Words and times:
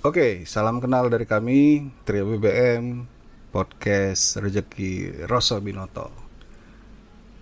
Oke, 0.00 0.48
salam 0.48 0.80
kenal 0.80 1.12
dari 1.12 1.28
kami 1.28 1.92
Trio 2.08 2.24
BBM 2.24 3.04
Podcast 3.52 4.40
Rezeki 4.40 5.28
Rosso 5.28 5.60
Binoto. 5.60 6.08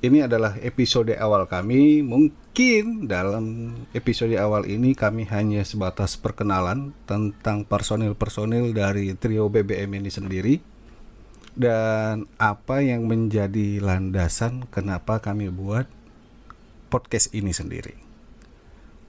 Ini 0.02 0.26
adalah 0.26 0.58
episode 0.58 1.14
awal 1.14 1.46
kami. 1.46 2.02
Mungkin 2.02 3.06
dalam 3.06 3.78
episode 3.94 4.34
awal 4.34 4.66
ini 4.66 4.98
kami 4.98 5.30
hanya 5.30 5.62
sebatas 5.62 6.18
perkenalan 6.18 6.90
tentang 7.06 7.62
personil-personil 7.62 8.74
dari 8.74 9.14
Trio 9.14 9.46
BBM 9.46 10.02
ini 10.02 10.10
sendiri 10.10 10.58
dan 11.54 12.26
apa 12.42 12.82
yang 12.82 13.06
menjadi 13.06 13.78
landasan 13.78 14.66
kenapa 14.74 15.22
kami 15.22 15.46
buat 15.46 15.86
podcast 16.90 17.30
ini 17.38 17.54
sendiri. 17.54 17.94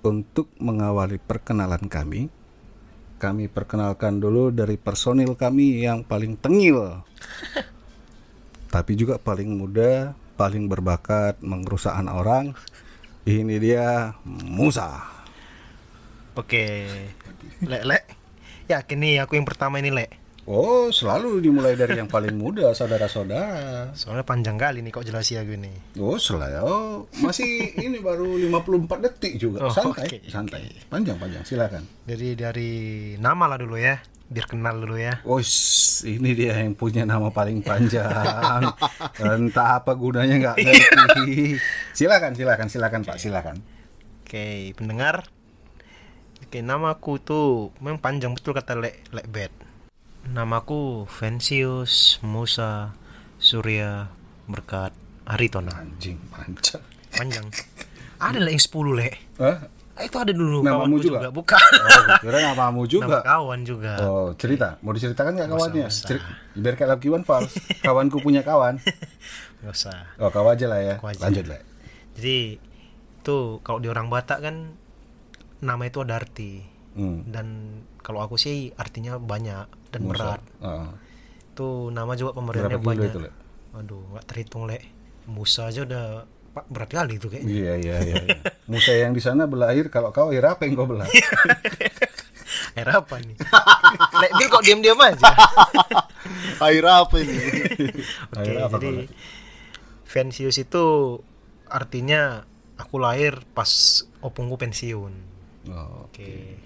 Untuk 0.05 0.53
mengawali 0.61 1.17
perkenalan 1.17 1.89
kami, 1.89 2.29
kami 3.19 3.51
perkenalkan 3.51 4.23
dulu 4.23 4.49
dari 4.55 4.79
personil 4.79 5.35
kami 5.35 5.83
yang 5.83 6.07
paling 6.07 6.39
tengil. 6.39 7.03
Tapi 8.73 8.95
juga 8.95 9.19
paling 9.19 9.51
muda, 9.51 10.15
paling 10.39 10.71
berbakat 10.71 11.43
mengerusak 11.43 11.91
anak 11.91 12.15
orang. 12.15 12.45
Ini 13.27 13.55
dia 13.59 14.15
Musa. 14.25 15.03
Oke. 16.39 16.87
Lek, 17.59 17.83
lek. 17.83 18.03
Yakin 18.71 18.97
nih 19.01 19.15
aku 19.25 19.35
yang 19.35 19.43
pertama 19.43 19.81
ini, 19.83 19.91
Lek. 19.91 20.28
Oh, 20.49 20.89
selalu 20.89 21.45
dimulai 21.45 21.77
dari 21.77 21.93
yang 21.93 22.09
paling 22.09 22.33
muda, 22.33 22.73
saudara-saudara. 22.73 23.93
Soalnya 23.93 24.25
panjang 24.25 24.57
kali 24.57 24.81
nih 24.81 24.89
kok 24.89 25.05
jelas 25.05 25.29
ya 25.29 25.45
gue 25.45 25.53
nih. 25.53 25.93
Oh, 26.01 26.17
selalu. 26.17 26.57
Oh, 26.65 27.05
masih 27.21 27.77
ini 27.77 28.01
baru 28.01 28.33
54 28.33 29.05
detik 29.05 29.37
juga. 29.37 29.69
Oh, 29.69 29.69
santai, 29.69 30.09
oke, 30.09 30.17
santai. 30.25 30.65
Panjang-panjang, 30.89 31.45
silakan. 31.45 31.85
Jadi 32.09 32.33
dari 32.33 32.71
nama 33.21 33.45
lah 33.45 33.61
dulu 33.61 33.77
ya, 33.77 34.01
biar 34.25 34.49
kenal 34.49 34.81
dulu 34.81 34.97
ya. 34.97 35.21
Oh, 35.21 35.37
ini 36.09 36.33
dia 36.33 36.65
yang 36.65 36.73
punya 36.73 37.05
nama 37.05 37.29
paling 37.29 37.61
panjang. 37.61 38.73
Entah 39.21 39.85
apa 39.85 39.93
gunanya 39.93 40.33
nggak 40.49 40.65
ngerti. 40.65 41.61
Silakan, 41.93 42.33
silakan, 42.33 42.73
silakan 42.73 43.01
Pak, 43.05 43.21
silakan. 43.21 43.61
Oke, 44.25 44.73
pendengar. 44.73 45.29
Oke, 46.41 46.65
namaku 46.65 47.21
tuh 47.21 47.69
memang 47.85 48.01
panjang 48.01 48.33
betul 48.33 48.57
kata 48.57 48.73
Lek 48.81 49.13
Lek 49.13 49.29
Bet. 49.29 49.68
Namaku 50.27 51.07
Vensius 51.07 52.19
Musa 52.21 52.91
Surya 53.37 54.11
Berkat 54.45 54.91
Haritona. 55.23 55.71
Anjing, 55.77 56.19
panjang. 56.27 56.81
Panjang. 57.09 57.45
Ada 58.19 58.37
Lek 58.37 58.51
yang 58.51 58.63
10 58.63 58.99
Lek. 58.99 59.13
Hah? 59.37 59.57
Ah, 59.95 60.01
Itu 60.01 60.15
ada 60.15 60.31
dulu 60.31 60.59
Namamu 60.59 60.95
kawanku 60.95 60.97
juga? 61.01 61.17
juga. 61.17 61.29
Bukan. 61.29 61.59
Oh, 61.75 62.03
kira 62.19 62.37
namamu 62.45 62.81
Nama 62.81 62.89
juga. 62.89 63.17
kawan 63.21 63.59
juga. 63.63 63.93
Oh, 64.01 64.31
cerita. 64.33 64.67
Mau 64.79 64.91
diceritakan 64.91 65.31
nggak 65.33 65.49
kawannya? 65.49 65.83
nggak 65.83 65.91
usah. 65.91 66.07
Ceri- 66.07 66.25
Biar 66.55 66.73
kayak 66.73 66.89
Lucky 66.89 67.09
One 67.09 67.23
Fals. 67.23 67.51
Kawanku 67.85 68.17
punya 68.19 68.39
kawan. 68.41 68.79
Nggak 69.59 69.71
usah. 69.71 70.07
Oh, 70.17 70.27
kau 70.29 70.47
aja 70.47 70.65
lah 70.65 70.79
ya. 70.79 70.95
Aja. 70.97 71.19
Lanjut 71.21 71.45
lah. 71.45 71.59
Jadi 72.15 72.59
itu 73.19 73.37
kalau 73.59 73.79
di 73.79 73.87
orang 73.87 74.07
Batak 74.07 74.39
kan 74.39 74.55
nama 75.59 75.83
itu 75.83 75.99
ada 75.99 76.15
arti 76.17 76.63
Hmm. 76.89 77.21
dan 77.27 77.47
kalau 78.09 78.25
aku 78.25 78.41
sih 78.41 78.73
artinya 78.73 79.21
banyak 79.21 79.93
dan 79.93 80.01
Musa. 80.01 80.17
berat. 80.17 80.41
Itu 81.53 81.93
nama 81.93 82.17
juga 82.17 82.33
Berapa 82.33 82.41
pemberiannya 82.41 82.79
kilo 82.81 82.89
banyak. 82.89 83.11
itu? 83.13 83.19
Aduh, 83.77 84.01
nggak 84.17 84.25
terhitung 84.25 84.65
lek. 84.65 84.81
Musa 85.29 85.69
aja 85.69 85.85
udah 85.85 86.25
pak 86.49 86.65
berat 86.73 86.89
kali 86.89 87.21
itu 87.21 87.29
kayaknya. 87.29 87.53
Iya, 87.53 87.73
iya, 87.77 87.95
iya. 88.01 88.15
iya. 88.25 88.37
Musa 88.65 88.97
yang 88.97 89.13
di 89.13 89.21
sana 89.21 89.45
belair 89.45 89.93
kalau 89.93 90.09
kau 90.09 90.33
air 90.33 90.41
apa 90.41 90.65
yang 90.65 90.73
kau 90.73 90.89
belah? 90.89 91.05
Air 92.73 92.89
apa 92.89 93.21
nih? 93.21 93.37
lek 94.25 94.31
Bil 94.41 94.49
kok 94.49 94.63
diam-diam 94.65 94.97
aja. 94.97 95.29
Air 96.65 96.85
apa 96.89 97.15
ini? 97.21 97.37
Oke, 98.33 98.51
apa 98.57 98.75
jadi? 98.81 99.05
Vensius 100.09 100.57
itu 100.57 100.85
artinya 101.69 102.41
aku 102.81 102.97
lahir 102.97 103.45
pas 103.53 103.69
opungku 104.25 104.57
pensiun. 104.57 105.13
Oh, 105.69 106.09
Oke. 106.09 106.57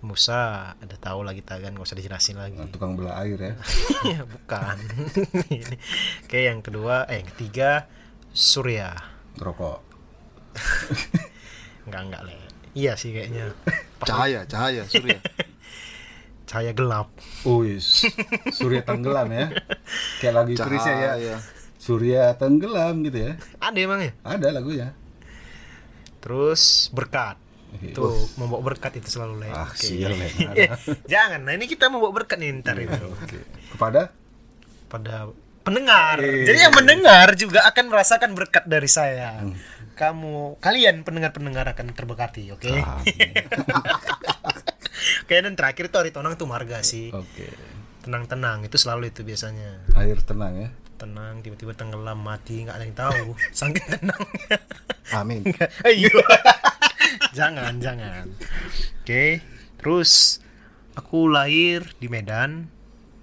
Musa 0.00 0.40
ada 0.74 0.96
tahu 0.96 1.20
lah 1.20 1.32
kita 1.32 1.56
kan, 1.56 1.70
nggak 1.70 1.84
usah 1.84 1.94
dijelasin 1.94 2.36
lagi. 2.36 2.56
Nah, 2.56 2.68
tukang 2.68 2.96
belah 2.96 3.20
air 3.20 3.36
ya. 3.36 3.52
ya 4.16 4.20
bukan 4.24 4.76
Ini. 5.60 5.76
oke 6.24 6.38
yang 6.40 6.60
kedua 6.60 7.04
eh 7.04 7.20
yang 7.20 7.28
ketiga 7.30 7.84
Surya 8.30 8.96
Rokok. 9.36 9.78
enggak 11.86 12.02
enggak 12.06 12.22
le 12.24 12.34
iya 12.72 12.94
sih 12.94 13.10
kayaknya 13.10 13.50
Cahaya, 14.00 14.46
cahaya, 14.46 14.82
surya. 14.84 15.18
cahaya 16.44 16.72
gelap 16.72 17.10
Uis. 17.44 18.06
Surya 18.50 18.80
tenggelam 18.80 19.28
ya. 19.28 19.52
Kayak 20.18 20.34
lagi 20.34 20.54
Krisya 20.56 20.92
ya. 20.92 21.08
Cahaya. 21.12 21.36
Surya 21.76 22.22
tenggelam 22.34 23.04
gitu 23.04 23.18
ya. 23.20 23.32
ada 23.58 23.76
emang 23.76 24.00
ya 24.00 24.12
Ada 24.22 24.48
lagunya. 24.52 24.88
terus 26.18 26.88
berkat 26.90 27.36
Iya. 27.36 27.49
Itu 27.78 28.02
membawa 28.34 28.62
berkat 28.66 28.98
itu 28.98 29.08
selalu 29.08 29.46
le 29.46 29.48
Ah, 29.48 29.70
sial 29.72 30.10
ya. 30.10 30.28
Eh, 30.66 30.68
jangan 31.06 31.46
nah 31.46 31.54
ini 31.54 31.70
kita 31.70 31.86
membawa 31.86 32.10
berkat 32.10 32.42
nih 32.42 32.50
ntar 32.60 32.74
itu 32.76 32.90
Oke. 32.92 33.38
Kepada? 33.72 34.10
Pada 34.90 35.30
pendengar. 35.62 36.18
Eh. 36.18 36.48
jadi 36.48 36.66
yang 36.66 36.74
mendengar 36.74 37.36
juga 37.38 37.62
akan 37.68 37.84
merasakan 37.92 38.34
berkat 38.34 38.64
dari 38.66 38.88
saya. 38.90 39.38
Kamu 39.94 40.56
kalian 40.58 41.04
pendengar-pendengar 41.04 41.76
akan 41.76 41.92
terberkati 41.92 42.48
oke? 42.50 42.72
Oke 45.24 45.34
dan 45.40 45.56
terakhir 45.56 45.88
itu 45.88 45.96
hari 45.96 46.10
tonang 46.12 46.36
tuh 46.36 46.44
marga 46.44 46.82
sih. 46.82 47.08
Oke. 47.14 47.48
tenang-tenang 48.00 48.64
itu 48.64 48.80
selalu 48.80 49.12
itu 49.12 49.20
biasanya. 49.20 49.84
Air 49.94 50.18
tenang 50.24 50.56
ya. 50.56 50.68
tenang 50.96 51.40
tiba-tiba 51.40 51.72
tenggelam 51.72 52.20
mati 52.20 52.64
nggak 52.64 52.76
ada 52.76 52.84
yang 52.84 52.96
tahu. 52.96 53.32
Saking 53.56 53.86
tenangnya. 53.88 54.56
Amin. 55.16 55.40
ayo 55.88 56.12
jangan 57.38 57.78
jangan. 57.82 58.26
Oke 59.02 59.40
terus 59.80 60.42
aku 60.92 61.30
lahir 61.30 61.88
di 61.96 62.12
Medan. 62.12 62.68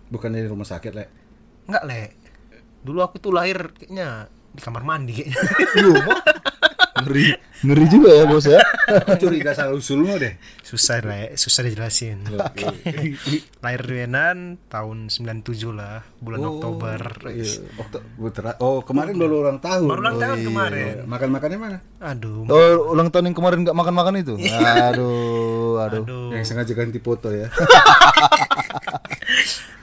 Bukan 0.07 0.31
dari 0.31 0.47
rumah 0.47 0.65
sakit, 0.65 0.91
Le. 0.95 1.05
nggak 1.67 1.83
le. 1.83 2.03
Dulu 2.81 2.99
aku 3.03 3.19
tuh 3.19 3.35
lahir 3.35 3.75
kayaknya 3.75 4.31
di 4.57 4.61
kamar 4.63 4.81
mandi 4.81 5.13
kayaknya 5.13 5.37
Ngeri, 6.97 7.29
ngeri 7.61 7.85
juga 7.87 8.09
ya 8.09 8.25
bos 8.25 8.41
ya. 8.43 8.57
Curiga 9.15 9.53
salah 9.53 9.69
usulmu 9.71 10.17
deh. 10.17 10.33
susah 10.59 10.97
le 10.99 11.37
susah 11.37 11.61
dijelasin 11.61 12.25
lahir 13.63 13.81
di 13.85 13.93
Medan 13.95 14.57
tahun 14.65 15.05
97 15.07 15.45
lah 15.71 16.01
bulan 16.17 16.41
Oktober 16.43 16.97
Iya. 17.29 17.69
Okto- 17.77 18.01
Oh, 18.57 18.81
kemarin 18.81 19.13
baru 19.13 19.45
ulang 19.45 19.61
tahun. 19.61 19.85
baru 19.85 20.01
ulang 20.01 20.17
tahun 20.17 20.37
kemarin 20.43 20.93
Makan-makannya 21.05 21.59
mana? 21.59 21.77
aduh 22.01 22.49
Oh, 22.49 22.91
ulang 22.91 23.07
tahun 23.07 23.29
yang 23.29 23.37
kemarin 23.37 23.59
nggak 23.61 23.77
makan-makan 23.77 24.13
itu? 24.17 24.33
Aduh, 24.41 25.77
aduh. 25.77 26.01
aduh 26.01 26.27
Yang 26.33 26.45
sengaja 26.49 26.73
ganti 26.73 26.97
foto 26.97 27.29
ya. 27.29 27.45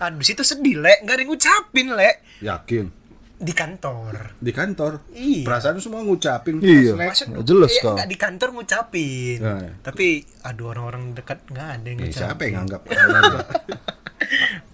aduh 0.01 0.21
situ 0.21 0.43
sedih 0.43 0.77
le 0.77 0.99
nggak 1.01 1.15
ada 1.15 1.23
yang 1.23 1.31
ngucapin 1.31 1.87
le 1.91 2.11
Yakin. 2.43 3.04
Di 3.45 3.53
kantor 3.53 4.15
Di 4.37 4.51
kantor. 4.51 4.93
Iya. 5.11 5.43
Perasaan 5.45 5.79
semua 5.79 6.01
ngucapin. 6.01 6.59
Iya. 6.59 6.93
Maksud, 6.95 7.27
Jelas 7.43 7.71
iya, 7.71 7.81
kau. 7.81 7.95
nggak 7.95 8.09
di 8.09 8.17
kantor 8.17 8.49
ngucapin 8.53 9.37
Nah, 9.39 9.59
iya. 9.61 9.71
tapi 9.79 10.25
aduh 10.41 10.67
orang-orang 10.69 11.13
dekat 11.13 11.39
nggak 11.47 11.67
ada 11.71 11.87
yang 11.87 11.99
Eh, 12.01 12.05
ngucapin 12.09 12.25
siapa 12.25 12.41
yang 12.43 12.55
nganggap? 12.61 12.81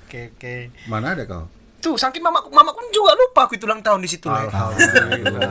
oke 0.00 0.20
oke 0.32 0.54
Mana 0.86 1.06
ada 1.12 1.24
kau? 1.24 1.44
tuh 1.80 1.96
saking 1.96 2.20
mamaku 2.20 2.52
mamaku 2.52 2.76
juga 2.92 3.12
lupa 3.14 3.40
aku 3.44 3.56
itu 3.56 3.64
ulang 3.64 3.80
tahun 3.80 4.00
di 4.00 4.06
situ. 4.06 4.28
Alhamdulillah. 4.28 5.48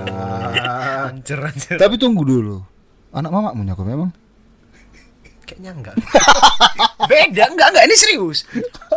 Anjir, 1.09 1.41
anjir. 1.41 1.73
Tapi 1.73 1.97
tunggu 1.97 2.21
dulu. 2.21 2.61
Anak 3.09 3.29
mamamu 3.29 3.61
kok 3.67 3.83
memang? 3.83 4.09
kayaknya 5.41 5.73
enggak 5.73 5.97
beda 7.09 7.49
enggak 7.49 7.67
enggak 7.73 7.85
ini 7.89 7.95
serius 7.97 8.45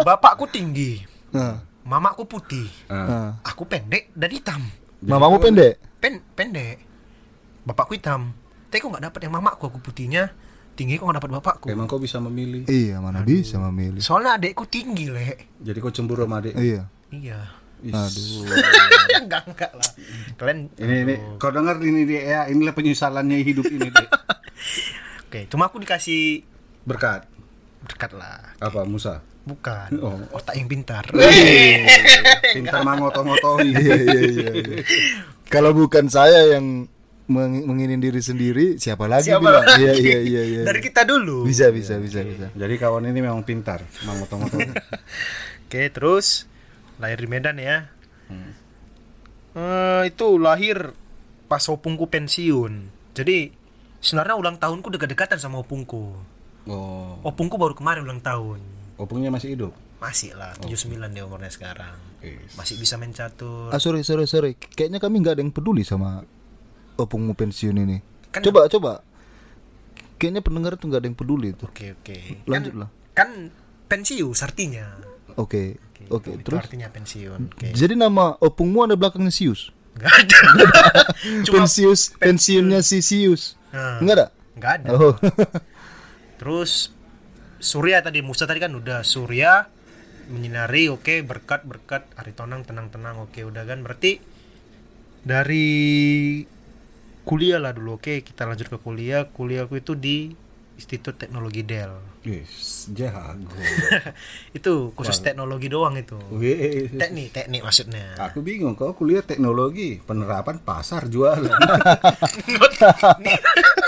bapakku 0.05 0.45
tinggi 0.45 1.01
Nah, 1.33 1.65
mamaku 1.82 2.25
putih 2.25 2.69
nah. 2.87 3.38
aku 3.43 3.67
pendek 3.67 4.11
dan 4.12 4.31
hitam 4.31 4.62
Mamamu 5.02 5.37
pendek? 5.37 5.82
pen 5.99 6.23
pendek 6.32 6.79
bapakku 7.62 7.94
hitam 7.94 8.31
tapi 8.67 8.79
kok 8.79 8.88
nggak 8.88 9.05
dapat 9.08 9.20
yang 9.23 9.34
mamaku 9.34 9.67
aku 9.67 9.79
putihnya 9.79 10.31
tinggi 10.73 10.96
kok 10.96 11.05
nggak 11.05 11.19
dapat 11.19 11.31
bapakku 11.37 11.67
Emang 11.69 11.84
kau 11.84 12.00
bisa 12.00 12.17
memilih. 12.17 12.64
Iya, 12.64 12.96
mana 12.96 13.20
bisa 13.20 13.61
memilih. 13.61 14.00
soalnya 14.00 14.34
adekku 14.34 14.64
tinggi 14.64 15.06
le 15.06 15.52
Jadi 15.58 15.79
kau 15.79 15.90
cemburu 15.90 16.25
sama 16.25 16.40
adik. 16.40 16.56
Iya. 16.56 16.88
iya 17.11 17.40
Is. 17.82 17.93
Aduh. 17.93 18.46
enggak 19.26 19.43
enggak 19.44 19.73
lah 19.75 19.90
kalian 20.37 20.70
Ini 20.73 20.94
ini 21.02 21.14
kau 21.37 21.50
dengar 21.50 21.76
ini 21.76 22.06
dia 22.06 22.23
ya, 22.23 22.40
inilah 22.46 22.73
penyesalannya 22.73 23.43
hidup 23.43 23.67
ini. 23.67 23.90
Dek. 23.90 24.08
oke 25.26 25.40
cuma 25.49 25.67
aku 25.67 25.76
dikasih 25.76 26.46
Berkat. 26.82 27.26
berkat 27.82 28.14
lah 28.14 28.55
Apa 28.56 28.87
Musa? 28.87 29.19
Bukan 29.43 29.89
Oh. 29.99 30.19
otak 30.33 30.55
yang 30.55 30.67
pintar 30.67 31.03
Pintar 32.55 32.81
mangoto-ngotohi. 32.81 33.71
Iya, 33.73 33.94
iya, 33.97 34.21
iya. 34.23 34.50
iya. 34.55 34.77
Kalau 35.47 35.73
bukan 35.73 36.06
saya 36.06 36.55
yang 36.55 36.87
meng- 37.25 37.65
menginin 37.65 37.99
diri 37.99 38.19
sendiri, 38.19 38.77
siapa 38.77 39.05
lagi 39.05 39.29
Siapa 39.29 39.43
bilang? 39.43 39.65
lagi? 39.65 39.83
Iya 39.83 39.93
iya 39.94 40.19
iya 40.21 40.43
iya. 40.44 40.62
Dari 40.62 40.81
kita 40.81 41.03
dulu. 41.03 41.43
Bisa 41.43 41.69
bisa 41.69 41.97
bisa 41.97 42.23
bisa. 42.23 42.47
Jadi 42.50 42.75
kawan 42.77 43.05
ini 43.05 43.19
memang 43.19 43.43
pintar, 43.43 43.83
mau 44.03 44.15
moto-moto. 44.15 44.59
Oke, 45.67 45.89
terus 45.89 46.47
lahir 46.97 47.17
di 47.17 47.27
Medan 47.27 47.56
ya. 47.56 47.89
Eh, 49.53 50.03
itu 50.06 50.27
lahir 50.37 50.97
pas 51.47 51.61
opungku 51.67 52.06
pensiun. 52.06 52.89
Jadi 53.12 53.53
sebenarnya 53.99 54.35
ulang 54.35 54.56
tahunku 54.56 54.89
dekat-dekatan 54.89 55.37
sama 55.37 55.61
opungku. 55.61 56.17
oh, 56.65 57.12
Opungku 57.23 57.56
baru 57.56 57.73
kemarin 57.73 58.03
ulang 58.03 58.21
tahun. 58.21 58.61
Opungnya 59.03 59.35
masih 59.35 59.59
hidup. 59.59 59.73
Masih 59.99 60.35
lah, 60.35 60.55
79 60.59 61.15
dia 61.15 61.23
umurnya 61.27 61.51
sekarang. 61.51 61.95
Yes. 62.23 62.55
Masih 62.59 62.79
bisa 62.79 62.99
main 62.99 63.15
catur. 63.15 63.71
Ah 63.71 63.79
sorry 63.83 64.07
sorry 64.07 64.27
sorry. 64.31 64.55
Kayaknya 64.55 64.99
kami 65.03 65.23
nggak 65.23 65.39
ada 65.39 65.43
yang 65.43 65.55
peduli 65.55 65.83
sama 65.83 66.23
opungmu 66.99 67.35
pensiun 67.35 67.77
ini. 67.83 67.99
Kan- 68.31 68.43
coba 68.47 68.67
coba. 68.71 68.93
Kayaknya 70.19 70.43
pendengar 70.47 70.79
tuh 70.79 70.87
nggak 70.87 71.03
ada 71.03 71.09
yang 71.11 71.19
peduli 71.19 71.51
tuh. 71.55 71.67
Oke, 71.67 71.99
oke. 71.99 72.47
Lanjutlah. 72.47 72.89
Kan, 73.15 73.51
kan 73.51 73.51
pensius 73.91 74.39
artinya. 74.47 74.87
Oke 75.35 75.79
oke 76.13 76.31
Itu 76.37 76.43
terus. 76.53 76.59
artinya 76.61 76.89
pensiun. 76.93 77.41
Oke. 77.53 77.69
Jadi 77.73 77.95
nama 77.97 78.37
opungmu 78.39 78.85
ada 78.85 78.95
belakangnya 78.99 79.31
Sius. 79.31 79.73
Gak 79.97 80.09
ada. 80.09 80.39
Cuma 81.47 81.65
Pensius 81.65 82.17
pensiunnya 82.17 82.81
si 82.81 83.05
Sius. 83.05 83.61
Enggak 84.01 84.15
ada. 84.17 84.27
nggak 84.57 84.73
ada. 84.81 84.89
Oh. 84.97 85.15
Terus 86.41 86.93
Surya 87.62 88.03
tadi 88.03 88.26
Musa 88.26 88.43
tadi 88.43 88.59
kan 88.59 88.75
udah 88.75 89.06
Surya 89.06 89.70
menyinari 90.26 90.91
oke 90.91 91.23
berkat 91.23 91.62
berkat 91.62 92.03
hari 92.19 92.35
tonang 92.35 92.67
tenang 92.67 92.91
tenang 92.91 93.23
oke 93.23 93.38
udah 93.38 93.62
kan. 93.62 93.87
Berarti 93.87 94.19
dari 95.23 95.70
kuliah 97.23 97.62
lah 97.62 97.70
dulu 97.70 98.03
oke 98.03 98.26
kita 98.26 98.50
lanjut 98.50 98.67
ke 98.67 98.79
kuliah. 98.82 99.31
Kuliahku 99.31 99.79
itu 99.79 99.94
di 99.94 100.35
Institut 100.75 101.14
Teknologi 101.14 101.62
Dell. 101.62 101.94
Yes, 102.26 102.91
jago. 102.91 103.55
itu 104.58 104.91
khusus 104.99 105.23
teknologi 105.23 105.70
doang 105.70 105.94
itu. 105.94 106.19
Teknik 106.99 107.31
teknik 107.31 107.62
maksudnya. 107.62 108.19
Aku 108.19 108.43
bingung, 108.43 108.75
kau 108.75 108.91
kuliah 108.94 109.23
teknologi, 109.23 110.03
penerapan 110.03 110.58
pasar 110.58 111.06
jualan. 111.06 111.47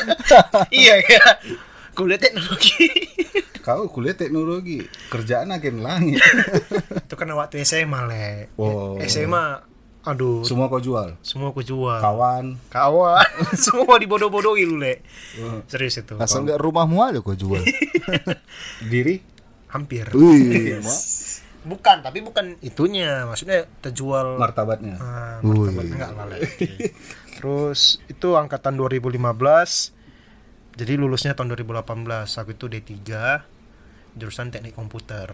iya 0.71 0.95
ya 1.03 1.23
kuliah 1.95 2.19
teknologi 2.19 2.91
kau 3.65 3.89
kuliah 3.89 4.13
teknologi, 4.13 4.77
kerjaan 5.09 5.49
agen 5.49 5.81
langit. 5.81 6.21
itu 7.01 7.15
kan 7.15 7.33
waktu 7.33 7.65
SMA 7.65 8.01
le 8.05 8.29
Oh. 8.55 9.01
SMA 9.01 9.65
aduh 10.05 10.45
Semua 10.45 10.69
kau 10.69 10.77
jual. 10.79 11.17
semua 11.19 11.49
aku 11.49 11.65
jual 11.65 11.97
Kawan, 11.97 12.61
kawan 12.69 13.25
semua 13.57 13.97
dibodoh-bodohi 13.97 14.69
lu 14.69 14.77
le 14.77 15.01
Oh. 15.41 15.65
serius 15.65 15.97
itu 15.97 16.13
Asal 16.19 16.45
nggak 16.45 16.61
rumahmu 16.61 17.01
aja 17.01 17.19
kau 17.19 17.33
jual. 17.33 17.65
diri. 18.83 19.25
hampir 19.67 20.07
Wih. 20.13 20.79
bukan 21.65 21.99
tapi 21.99 22.21
bukan 22.21 22.61
itunya 22.61 23.25
maksudnya 23.25 23.65
terjual 23.81 24.37
martabatnya. 24.37 25.01
Ah, 25.01 25.41
martabat 25.41 25.85
enggak 25.89 26.11
lah 26.13 26.25
Le. 26.29 26.39
terus 27.35 27.81
itu 28.05 28.37
angkatan 28.37 28.77
2015 28.77 29.94
jadi 30.75 30.99
lulusnya 30.99 31.39
tahun 31.39 31.55
2018 31.55 31.87
aku 32.27 32.51
itu 32.53 32.67
D3 32.67 32.91
jurusan 34.15 34.51
teknik 34.51 34.75
komputer 34.75 35.31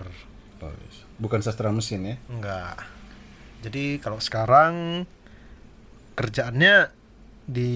Bagus. 0.60 1.08
Bukan 1.16 1.40
sastra 1.40 1.72
mesin 1.72 2.04
ya. 2.04 2.16
enggak 2.28 2.76
jadi 3.60 4.00
kalau 4.00 4.20
sekarang 4.20 5.04
kerjaannya 6.16 6.92
di 7.44 7.72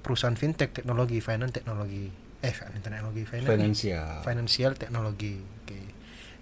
perusahaan 0.00 0.34
fintech 0.34 0.72
teknologi 0.72 1.20
finance 1.20 1.54
teknologi 1.60 2.08
eh 2.40 2.54
finance 2.54 2.82
teknologi 2.82 3.22
finance 3.28 3.50
Finansial. 3.52 4.10
financial 4.24 4.72
teknologi 4.74 5.34
oke 5.38 5.80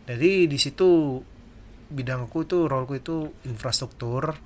jadi 0.07 0.31
di 0.47 0.59
situ 0.59 1.21
bidangku 1.91 2.47
itu 2.47 2.67
roleku 2.67 2.95
itu 2.99 3.17
infrastruktur 3.45 4.39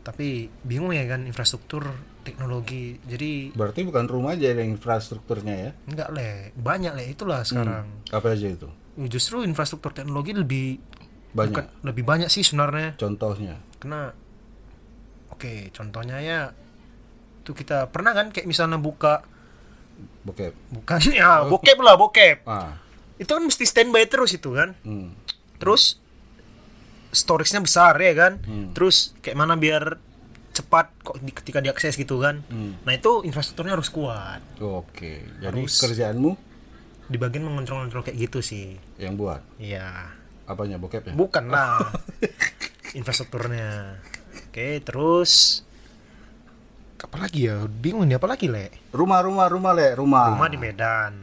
tapi 0.00 0.28
bingung 0.62 0.90
ya 0.90 1.04
kan 1.06 1.22
infrastruktur 1.22 1.84
teknologi 2.20 2.96
jadi 3.02 3.52
Berarti 3.52 3.80
bukan 3.82 4.04
rumah 4.04 4.32
aja 4.32 4.50
yang 4.50 4.70
infrastrukturnya 4.70 5.54
ya. 5.58 5.70
enggak 5.84 6.08
le 6.10 6.28
banyak 6.54 6.92
le 6.92 7.04
itulah 7.06 7.40
sekarang 7.40 8.04
Apa 8.08 8.32
aja 8.32 8.46
itu? 8.46 8.68
justru 9.00 9.40
infrastruktur 9.40 9.92
teknologi 9.92 10.32
lebih 10.32 10.66
Banyak. 11.30 11.48
bukan- 11.50 11.70
lebih 11.84 12.04
banyak 12.04 12.28
sih 12.28 12.42
sebenarnya 12.42 12.94
Contohnya. 12.94 13.60
karena 13.76 14.10
oke 15.30 15.52
contohnya 15.70 16.18
ya 16.18 16.40
tuh 17.42 17.54
kita 17.54 17.86
pernah 17.86 18.12
kan 18.12 18.28
kayak 18.28 18.44
misalnya 18.44 18.76
buka 18.76 19.22
Bokep. 20.20 20.52
bukan 20.70 21.00
ya 21.16 21.42
bokep 21.44 21.78
lah 21.78 21.94
bokep 21.94 22.38
Ah. 22.44 22.76
itu 23.16 23.26
kan 23.26 23.42
mesti 23.42 23.64
standby 23.64 24.04
terus 24.04 24.30
itu 24.32 24.52
kan 24.52 24.74
Hmm. 24.80 25.14
terus 25.56 25.98
storage-nya 27.10 27.60
besar 27.60 27.96
ya 27.96 28.12
kan 28.12 28.32
Hmm. 28.40 28.72
terus 28.72 29.16
kayak 29.18 29.36
mana 29.36 29.54
biar 29.54 29.96
cepat 30.50 30.90
kok 30.98 31.16
di, 31.18 31.30
ketika 31.30 31.58
diakses 31.58 31.94
gitu 31.94 32.18
kan 32.18 32.42
Hmm. 32.44 32.76
nah 32.82 32.92
itu 32.92 33.22
infrastrukturnya 33.22 33.72
harus 33.72 33.88
kuat 33.88 34.42
Oke. 34.58 35.22
Jadi 35.38 35.62
Harus. 35.62 35.78
kerjaanmu 35.78 36.30
di 37.06 37.16
bagian 37.16 37.42
mengontrol-kontrol 37.42 38.02
kayak 38.02 38.18
gitu 38.22 38.38
sih 38.38 38.76
yang 38.96 39.14
buat 39.14 39.40
iya 39.56 40.12
apanya 40.44 40.76
bokep 40.76 41.08
ya? 41.08 41.12
bukan 41.14 41.46
lah 41.46 41.80
infrastrukturnya 42.98 43.96
oke 44.44 44.68
terus 44.82 45.62
apa 46.98 47.16
lagi 47.16 47.46
ya 47.46 47.62
bingung 47.64 48.04
nih 48.04 48.16
apa 48.16 48.26
lagi 48.26 48.44
le 48.46 48.68
Rumah 48.90 49.22
rumah 49.22 49.46
rumah 49.46 49.72
le 49.72 49.94
rumah. 49.94 50.28
rumah 50.28 50.48
di 50.48 50.58
Medan 50.58 51.14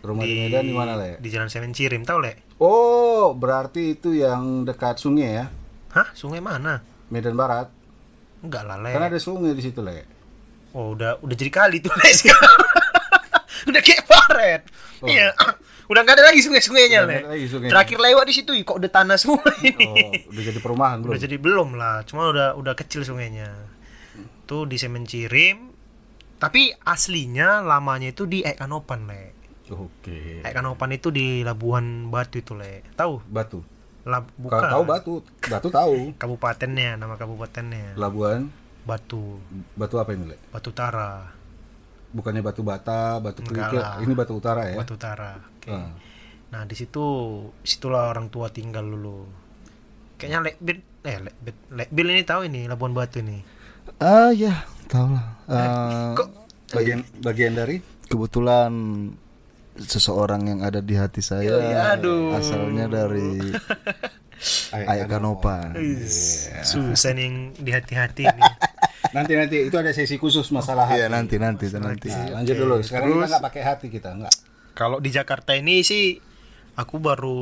Rumah 0.00 0.22
di 0.22 0.34
Medan 0.38 0.62
di 0.62 0.72
mana 0.72 0.94
le? 0.94 1.18
di 1.18 1.28
Jalan 1.28 1.50
Semen 1.50 1.74
Cirim 1.74 2.00
tau 2.00 2.16
le 2.16 2.45
Oh 2.56 3.36
berarti 3.36 3.92
itu 3.92 4.16
yang 4.16 4.64
dekat 4.64 4.96
sungai 4.96 5.44
ya? 5.44 5.46
hah 5.92 6.08
sungai 6.12 6.40
mana 6.40 6.84
Medan 7.08 7.32
Barat. 7.32 7.72
enggak 8.40 8.62
lah 8.64 8.76
le 8.76 8.92
Kan 8.92 9.08
ada 9.08 9.16
sungai 9.16 9.52
di 9.52 9.62
situ 9.64 9.80
le. 9.80 10.04
Oh 10.72 10.92
udah 10.92 11.20
udah 11.20 11.32
jadi 11.32 11.48
kali 11.48 11.80
tuh 11.80 11.88
Le, 11.88 12.10
udah 13.72 13.80
kayak 13.80 14.04
paret. 14.04 14.62
Oh. 15.00 15.08
Iya. 15.08 15.32
udah 15.90 16.00
nggak 16.02 16.16
ada 16.20 16.24
lagi 16.28 16.40
sungai-sungainya 16.44 17.00
le. 17.04 17.16
lagi 17.28 17.46
sungainya. 17.48 17.72
Terakhir 17.72 17.98
lewat 18.00 18.24
di 18.28 18.34
situ 18.36 18.52
kok 18.60 18.76
udah 18.76 18.90
tanah 18.92 19.16
semua 19.16 19.40
ini. 19.64 19.88
Oh 19.88 20.12
udah 20.32 20.42
jadi 20.44 20.58
perumahan 20.60 20.96
belum? 21.00 21.10
Udah 21.12 21.20
jadi 21.20 21.36
belum 21.40 21.68
lah, 21.76 21.96
cuma 22.04 22.28
udah 22.28 22.56
udah 22.56 22.74
kecil 22.76 23.04
sungainya. 23.04 23.52
Tuh 24.44 24.64
di 24.64 24.76
Semen 24.76 25.04
Cirim. 25.04 25.72
Tapi 26.36 26.68
aslinya 26.84 27.64
lamanya 27.64 28.12
itu 28.12 28.28
di 28.28 28.44
Ekanopan 28.44 29.08
le. 29.08 29.35
Oke. 29.72 30.46
Ekanopan 30.46 30.94
itu 30.94 31.10
di 31.10 31.42
Labuhan 31.42 32.06
Batu 32.10 32.38
itu 32.38 32.54
le. 32.54 32.86
Tahu? 32.94 33.22
Batu. 33.26 33.60
Lab, 34.06 34.30
bukan. 34.38 34.62
tahu 34.70 34.82
batu, 34.86 35.12
batu 35.50 35.66
tahu. 35.66 36.14
Kabupatennya, 36.14 36.94
nama 36.94 37.18
kabupatennya. 37.18 37.98
Labuan, 37.98 38.46
Batu, 38.86 39.42
batu 39.74 39.98
apa 39.98 40.14
ini 40.14 40.30
le? 40.30 40.38
Batu 40.54 40.70
Utara, 40.70 41.34
Bukannya 42.14 42.38
batu 42.38 42.62
bata, 42.62 43.18
batu 43.18 43.42
kerikil. 43.42 43.82
Ini 43.82 44.12
batu 44.14 44.38
utara 44.38 44.70
ya? 44.70 44.78
Batu 44.78 44.94
Utara. 44.94 45.42
Oke. 45.58 45.74
Ah. 45.74 45.90
Nah 46.54 46.62
di 46.62 46.78
situ 46.78 47.02
situlah 47.66 48.14
orang 48.14 48.30
tua 48.30 48.46
tinggal 48.54 48.86
dulu. 48.86 49.26
Kayaknya 50.22 50.38
Lekbil, 50.54 50.78
eh 51.02 51.18
Lekbil, 51.26 51.54
Lekbil 51.74 52.06
ini 52.14 52.22
tahu 52.22 52.46
ini 52.46 52.70
Labuan 52.70 52.94
Batu 52.94 53.18
nih. 53.26 53.42
Ah 53.98 54.30
ya, 54.30 54.64
tahu 54.86 55.18
lah. 55.18 55.26
Ah, 55.50 56.14
Kok 56.14 56.46
Bagian 56.66 57.02
bagian 57.22 57.54
dari 57.54 57.78
kebetulan 58.06 58.70
seseorang 59.78 60.46
yang 60.46 60.60
ada 60.60 60.80
di 60.80 60.94
hati 60.94 61.20
saya 61.20 61.56
Ya, 61.58 61.94
aduh. 61.94 62.32
asalnya 62.32 62.86
dari 62.86 63.40
Ayak 64.70 65.08
Kanopan. 65.08 65.72
susah 66.60 67.12
nih 67.12 67.24
yang 67.24 67.36
di 67.56 67.70
hati-hati 67.72 68.28
nih. 68.28 68.52
Nanti 69.16 69.32
nanti 69.32 69.56
itu 69.64 69.76
ada 69.78 69.88
sesi 69.90 70.16
khusus 70.16 70.44
masalah 70.50 70.84
hati. 70.84 70.98
Iya 70.98 71.08
nanti 71.08 71.40
nanti 71.40 71.70
nanti. 71.72 72.10
Nah, 72.10 72.36
lanjut 72.36 72.54
dulu. 72.54 72.74
Sekarang 72.82 73.08
kita 73.08 73.26
nggak 73.32 73.44
pakai 73.44 73.62
hati 73.64 73.86
kita 73.88 74.12
nggak. 74.12 74.34
Kalau 74.76 75.00
di 75.00 75.08
Jakarta 75.08 75.56
ini 75.56 75.80
sih 75.80 76.20
aku 76.76 77.00
baru 77.00 77.40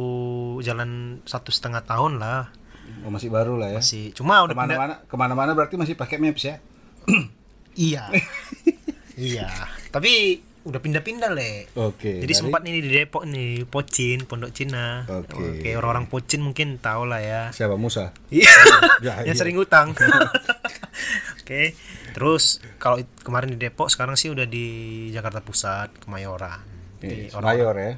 jalan 0.61 1.19
satu 1.25 1.51
setengah 1.51 1.83
tahun 1.83 2.23
lah 2.23 2.53
Oh, 3.03 3.09
masih 3.11 3.33
baru 3.33 3.57
lah 3.57 3.73
ya. 3.73 3.81
sih. 3.81 4.13
Cuma 4.13 4.45
udah. 4.45 4.53
Ke 4.53 4.61
mana-mana, 4.61 4.95
ke 5.03 5.17
mana-mana 5.17 5.51
berarti 5.51 5.75
masih 5.75 5.97
pakai 5.97 6.21
maps 6.21 6.45
ya? 6.45 6.61
Iya. 7.75 8.13
iya. 9.19 9.49
Tapi 9.89 10.45
udah 10.65 10.81
pindah-pindah 10.81 11.31
le. 11.37 11.69
Oke. 11.77 12.25
Jadi 12.25 12.33
sempat 12.33 12.65
nih 12.65 12.81
di 12.81 12.89
Depok 12.89 13.29
nih, 13.29 13.69
Pocin, 13.69 14.25
Pondok 14.25 14.51
Cina. 14.57 15.05
Oke. 15.05 15.61
Oke, 15.61 15.71
orang-orang 15.77 16.09
Pocin 16.09 16.41
mungkin 16.41 16.81
tahu 16.81 17.05
lah 17.05 17.21
ya. 17.21 17.43
siapa 17.53 17.77
Musa? 17.77 18.17
Iya. 18.33 18.49
Ya, 19.05 19.21
yang 19.29 19.37
iya. 19.37 19.41
sering 19.41 19.61
utang. 19.61 19.93
Oke. 21.45 21.77
Terus 22.17 22.65
kalau 22.81 22.97
kemarin 23.21 23.53
di 23.53 23.59
Depok, 23.61 23.93
sekarang 23.93 24.17
sih 24.17 24.33
udah 24.33 24.49
di 24.49 24.67
Jakarta 25.13 25.45
Pusat, 25.45 26.01
Kemayoran. 26.01 26.65
Jadi 27.05 27.29
Iya, 27.29 27.37
orang 27.37 27.51
Mayor 27.53 27.75
ya. 27.77 27.93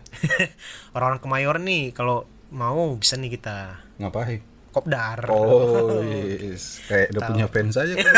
orang 0.98 1.14
Kemayoran 1.22 1.62
nih 1.62 1.94
kalau 1.94 2.26
mau 2.50 2.90
bisa 2.98 3.14
nih 3.14 3.38
kita 3.38 3.78
Ngapain? 4.02 4.42
kopdar. 4.74 5.30
Oh, 5.30 6.02
yes. 6.02 6.82
kayak 6.90 7.14
udah 7.14 7.22
punya 7.30 7.46
fans 7.46 7.78
aja 7.78 7.94
kan. 7.94 8.12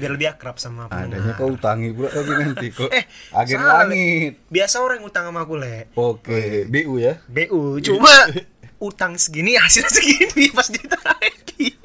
Biar 0.00 0.12
lebih 0.12 0.28
akrab 0.30 0.56
sama 0.56 0.88
Adanya 0.88 1.20
pendengar. 1.20 1.36
kau 1.36 1.52
utangi 1.52 1.88
pula 1.92 2.08
lagi 2.08 2.32
nanti 2.34 2.66
kok. 2.72 2.90
Eh, 2.96 3.04
Agen 3.30 3.58
salah, 3.60 3.84
langit. 3.84 4.32
Biasa 4.48 4.76
orang 4.80 5.00
utang 5.04 5.28
sama 5.28 5.44
aku, 5.44 5.54
Le. 5.54 5.92
Oke, 5.92 6.64
BU 6.66 6.94
ya. 6.96 7.20
BU, 7.28 7.78
cuma 7.80 8.10
utang 8.88 9.14
segini 9.14 9.54
hasil 9.54 9.84
segini 9.96 10.48
pas 10.50 10.66
ditagih. 10.66 11.76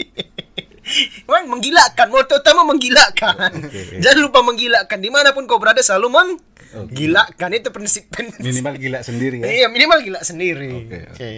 Memang 1.25 1.57
menggilakan, 1.57 2.07
moto 2.07 2.37
utama 2.37 2.61
menggilakan. 2.63 3.51
Oke. 3.57 3.99
Jangan 3.99 4.21
lupa 4.21 4.39
menggilakan 4.39 4.99
di 5.01 5.09
mana 5.09 5.33
pun 5.33 5.43
kau 5.43 5.57
berada 5.57 5.81
selalu 5.81 6.07
menggilakan 6.13 7.49
itu 7.51 7.69
prinsip 7.73 8.07
Minimal 8.39 8.77
gila 8.77 8.99
sendiri 9.01 9.41
ya. 9.41 9.45
Iya 9.45 9.67
minimal 9.67 9.99
gila 9.99 10.21
sendiri. 10.21 10.71
Oke, 10.71 10.99
Oke. 11.11 11.11
Oke. 11.11 11.31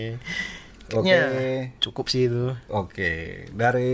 Kayaknya 0.87 1.21
cukup 1.83 2.07
sih 2.07 2.31
itu. 2.31 2.55
Oke, 2.71 3.45
dari 3.51 3.91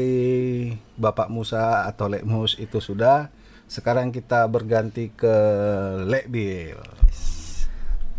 Bapak 0.94 1.34
Musa 1.34 1.90
atau 1.90 2.06
Lek 2.06 2.22
Mus 2.26 2.54
itu 2.62 2.78
sudah. 2.78 3.34
Sekarang 3.66 4.14
kita 4.14 4.46
berganti 4.46 5.10
ke 5.10 5.36
Lek 6.06 6.30
Bil. 6.30 6.78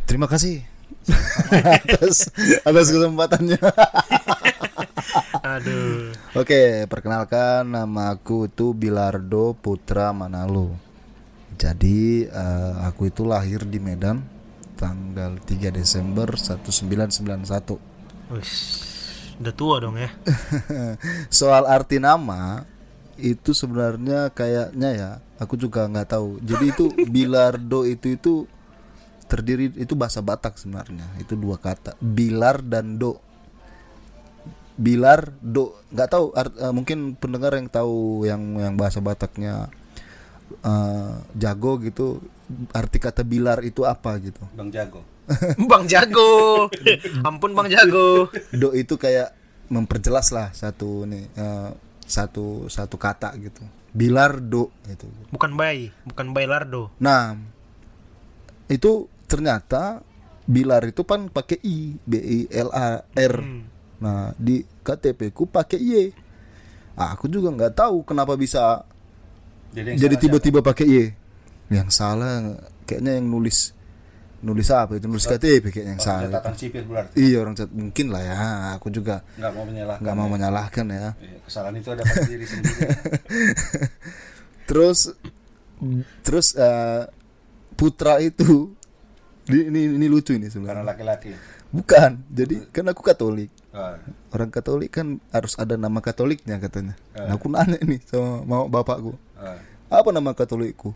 Terima 0.04 0.26
kasih 0.26 0.66
atas 1.86 2.28
atas 2.66 2.86
kesempatannya. 2.90 3.60
Aduh. 5.54 6.10
Oke, 6.34 6.90
perkenalkan 6.90 7.70
nama 7.70 8.18
aku 8.18 8.50
itu 8.50 8.74
Bilardo 8.74 9.54
Putra 9.54 10.10
Manalo. 10.10 10.74
Jadi 11.54 12.26
eh, 12.26 12.74
aku 12.82 13.06
itu 13.06 13.22
lahir 13.22 13.62
di 13.62 13.78
Medan 13.78 14.26
tanggal 14.74 15.38
3 15.38 15.70
Desember 15.70 16.34
1991. 16.34 17.93
Wis, 18.32 18.52
udah 19.40 19.54
tua 19.54 19.76
dong 19.84 20.00
ya. 20.00 20.08
Soal 21.28 21.68
arti 21.68 22.00
nama 22.00 22.64
itu 23.20 23.54
sebenarnya 23.54 24.32
kayaknya 24.34 24.90
ya 24.96 25.10
aku 25.36 25.54
juga 25.60 25.84
nggak 25.86 26.08
tahu. 26.16 26.40
Jadi 26.40 26.64
itu 26.72 26.84
Bilardo 27.14 27.84
itu 27.84 28.16
itu 28.16 28.32
terdiri 29.28 29.72
itu 29.76 29.92
bahasa 29.92 30.24
Batak 30.24 30.56
sebenarnya. 30.56 31.04
Itu 31.20 31.36
dua 31.36 31.60
kata, 31.60 31.96
Bilar 32.00 32.64
dan 32.64 32.96
Do. 32.96 33.20
Bilar 34.74 35.30
Do 35.38 35.78
nggak 35.94 36.08
tahu 36.10 36.24
art- 36.34 36.58
eh, 36.58 36.72
mungkin 36.74 37.14
pendengar 37.14 37.54
yang 37.54 37.68
tahu 37.70 38.26
yang 38.26 38.42
yang 38.58 38.74
bahasa 38.74 38.98
Bataknya 38.98 39.70
eh, 40.64 41.12
jago 41.38 41.78
gitu 41.78 42.18
arti 42.72 42.98
kata 43.00 43.22
bilar 43.24 43.64
itu 43.64 43.82
apa 43.84 44.16
gitu. 44.20 44.42
Bang 44.58 44.70
Jago. 44.70 45.02
Bang 45.68 45.84
Jago. 45.88 46.68
Ampun 47.28 47.56
Bang 47.56 47.68
Jago. 47.72 48.28
Do 48.52 48.76
itu 48.76 49.00
kayak 49.00 49.32
memperjelas 49.72 50.28
lah 50.30 50.52
satu 50.52 51.08
nih 51.08 51.24
eh, 51.34 51.70
satu 52.04 52.68
satu 52.68 52.96
kata 53.00 53.32
gitu. 53.40 53.64
Bilar 53.94 54.42
do 54.42 54.68
gitu. 54.90 55.08
Bukan 55.32 55.56
bayi, 55.56 55.94
bukan 56.04 56.34
bayi 56.34 56.46
Lardo. 56.50 56.92
Nah, 57.00 57.38
itu 58.68 59.08
ternyata 59.24 60.04
bilar 60.44 60.84
itu 60.84 61.02
kan 61.08 61.32
pakai 61.32 61.58
i, 61.64 61.96
b 62.04 62.12
i 62.20 62.38
l 62.52 62.68
a 62.74 63.00
r. 63.06 63.34
Nah, 64.04 64.36
di 64.36 64.60
KTP 64.84 65.32
ku 65.32 65.48
pakai 65.48 65.80
y. 65.80 66.12
Ah, 66.94 67.16
aku 67.16 67.26
juga 67.26 67.50
nggak 67.50 67.74
tahu 67.74 68.06
kenapa 68.06 68.38
bisa 68.38 68.86
Jadi, 69.74 69.98
jadi 69.98 70.14
tiba-tiba 70.14 70.62
pakai 70.62 70.86
y. 70.86 71.02
Yang 71.70 71.88
salah 71.92 72.58
kayaknya 72.84 73.16
yang 73.16 73.26
nulis 73.26 73.72
nulis 74.44 74.68
apa 74.68 75.00
itu 75.00 75.08
nulis 75.08 75.24
KTP 75.24 75.72
kayaknya 75.72 75.96
yang 75.96 76.04
salah. 76.04 76.28
catatan 76.28 76.52
sipil 76.52 76.84
berarti 76.84 77.16
Iya 77.16 77.40
orang 77.40 77.56
cat 77.56 77.72
mungkin 77.72 78.06
lah 78.12 78.20
ya. 78.20 78.36
Aku 78.76 78.92
juga 78.92 79.24
nggak 79.34 79.52
mau 79.52 79.64
menyalahkan. 79.64 80.02
nggak 80.04 80.16
mau 80.16 80.28
menyalahkan 80.28 80.86
ya. 80.86 81.00
Iya, 81.16 81.36
Kesalahan 81.42 81.74
itu 81.76 81.88
ada 81.88 82.02
pada 82.02 82.22
diri 82.24 82.44
sendiri. 82.44 82.80
Terus 84.68 85.12
terus 86.20 86.56
eh, 86.56 87.02
putra 87.74 88.16
itu 88.18 88.72
ini, 89.44 89.60
ini 89.68 89.80
ini 89.96 90.06
lucu 90.08 90.32
ini 90.32 90.48
Karena 90.48 90.80
sebenarnya. 90.80 90.84
laki-laki. 90.88 91.32
Bukan. 91.68 92.10
Jadi 92.30 92.70
kan 92.70 92.84
aku 92.86 93.02
Katolik. 93.02 93.50
Ah, 93.74 93.98
Orang 94.30 94.48
Katolik 94.48 94.88
kan 94.88 95.18
harus 95.28 95.58
ada 95.58 95.74
nama 95.74 95.98
Katoliknya 95.98 96.56
katanya. 96.56 96.94
Nah, 97.12 97.34
aku 97.34 97.50
nanya 97.50 97.76
nih 97.76 98.00
sama 98.06 98.40
mau 98.44 98.64
bapakku. 98.66 99.12
ah. 99.36 99.58
Apa 99.90 100.08
nama 100.10 100.32
Katolikku? 100.32 100.94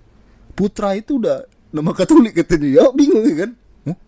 Putra 0.59 0.99
itu 0.99 1.23
udah 1.23 1.47
nama 1.71 1.95
Katolik 1.95 2.35
katanya. 2.35 2.83
Ya 2.83 2.85
bingung 2.91 3.23
ya 3.23 3.47
kan? 3.47 3.50
Huh? 3.87 3.99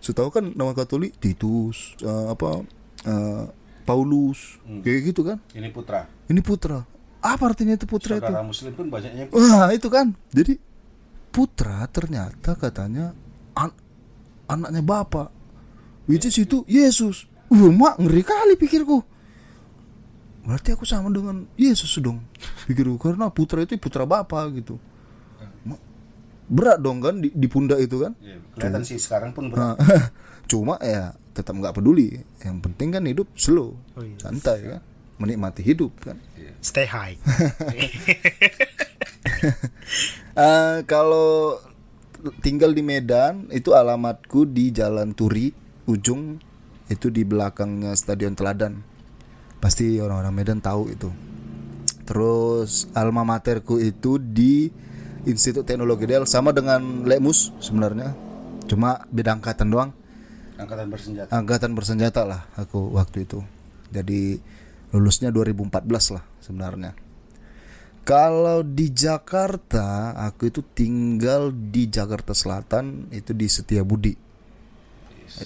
Setahu 0.00 0.32
kan 0.32 0.56
nama 0.56 0.72
Katolik 0.72 1.20
Titus 1.20 1.92
eh, 2.00 2.26
apa 2.32 2.64
eh, 3.04 3.44
Paulus 3.84 4.56
kayak 4.80 5.12
gitu 5.12 5.20
kan. 5.20 5.36
Ini 5.52 5.68
putra. 5.68 6.08
Ini 6.32 6.40
putra. 6.40 6.80
Apa 7.26 7.52
artinya 7.52 7.74
itu 7.74 7.84
putra 7.90 8.16
itu? 8.16 8.24
Saudara 8.24 8.46
Muslim 8.46 8.70
pun 8.76 8.86
banyaknya 8.86 9.26
Wah 9.34 9.74
itu 9.74 9.88
kan 9.90 10.14
Jadi 10.30 10.62
Putra 11.34 11.82
ternyata 11.90 12.54
katanya 12.54 13.10
an- 13.56 13.74
Anaknya 14.46 14.78
bapak 14.84 15.34
Which 16.06 16.28
is 16.28 16.38
itu 16.38 16.62
Yesus 16.70 17.26
Uh 17.50 17.74
mak 17.74 17.98
ngeri 17.98 18.22
kali 18.22 18.54
pikirku 18.54 19.02
Berarti 20.46 20.78
aku 20.78 20.86
sama 20.86 21.10
dengan 21.10 21.50
Yesus 21.58 21.98
dong 21.98 22.22
Pikirku 22.70 22.94
Karena 22.94 23.26
putra 23.26 23.66
itu 23.66 23.74
putra 23.74 24.06
bapak 24.06 24.62
gitu 24.62 24.78
Berat 26.46 26.78
dong 26.78 27.02
kan 27.02 27.18
di, 27.18 27.28
di 27.34 27.46
pundak 27.50 27.82
itu 27.82 27.98
kan 28.00 28.14
Iya, 28.22 28.38
kelihatan 28.54 28.82
sih 28.86 28.98
sekarang 28.98 29.34
pun 29.34 29.50
berat. 29.50 29.74
Nah, 29.82 30.10
Cuma 30.46 30.78
ya 30.78 31.10
tetap 31.34 31.58
nggak 31.58 31.74
peduli 31.74 32.22
Yang 32.38 32.56
penting 32.70 32.88
kan 32.94 33.02
hidup 33.02 33.26
slow 33.34 33.74
Oh, 33.98 34.02
iya. 34.06 34.14
Santai 34.22 34.58
kan 34.78 34.82
Menikmati 35.18 35.62
hidup 35.66 35.90
kan 35.98 36.16
Stay 36.62 36.86
high. 36.86 37.14
Eh, 40.36 40.78
kalau 40.84 41.56
tinggal 42.44 42.76
di 42.76 42.84
Medan 42.84 43.48
itu 43.48 43.72
alamatku 43.72 44.44
di 44.44 44.68
Jalan 44.68 45.16
Turi 45.16 45.48
ujung 45.88 46.36
itu 46.86 47.08
di 47.08 47.24
belakangnya 47.24 47.96
Stadion 47.96 48.36
Teladan. 48.36 48.84
Pasti 49.58 49.96
orang-orang 49.96 50.34
Medan 50.36 50.60
tahu 50.60 50.92
itu. 50.92 51.08
Terus 52.04 52.86
alma 52.92 53.24
materku 53.24 53.80
itu 53.80 54.20
di 54.20 54.68
Institut 55.26 55.66
Teknologi 55.66 56.06
Del 56.06 56.22
sama 56.24 56.54
dengan 56.54 57.02
Lemus 57.02 57.50
sebenarnya. 57.58 58.14
Cuma 58.70 59.02
beda 59.10 59.34
angkatan 59.34 59.68
doang. 59.68 59.90
Angkatan 60.56 60.86
bersenjata. 60.88 61.30
Angkatan 61.34 61.70
bersenjata 61.74 62.22
lah 62.22 62.46
aku 62.54 62.94
waktu 62.94 63.26
itu. 63.26 63.42
Jadi 63.90 64.38
lulusnya 64.94 65.34
2014 65.34 66.14
lah 66.14 66.24
sebenarnya. 66.38 66.94
Kalau 68.06 68.62
di 68.62 68.94
Jakarta, 68.94 70.14
aku 70.14 70.46
itu 70.46 70.62
tinggal 70.62 71.50
di 71.50 71.90
Jakarta 71.90 72.30
Selatan, 72.38 73.10
itu 73.10 73.34
di 73.34 73.50
Setiabudi. 73.50 74.14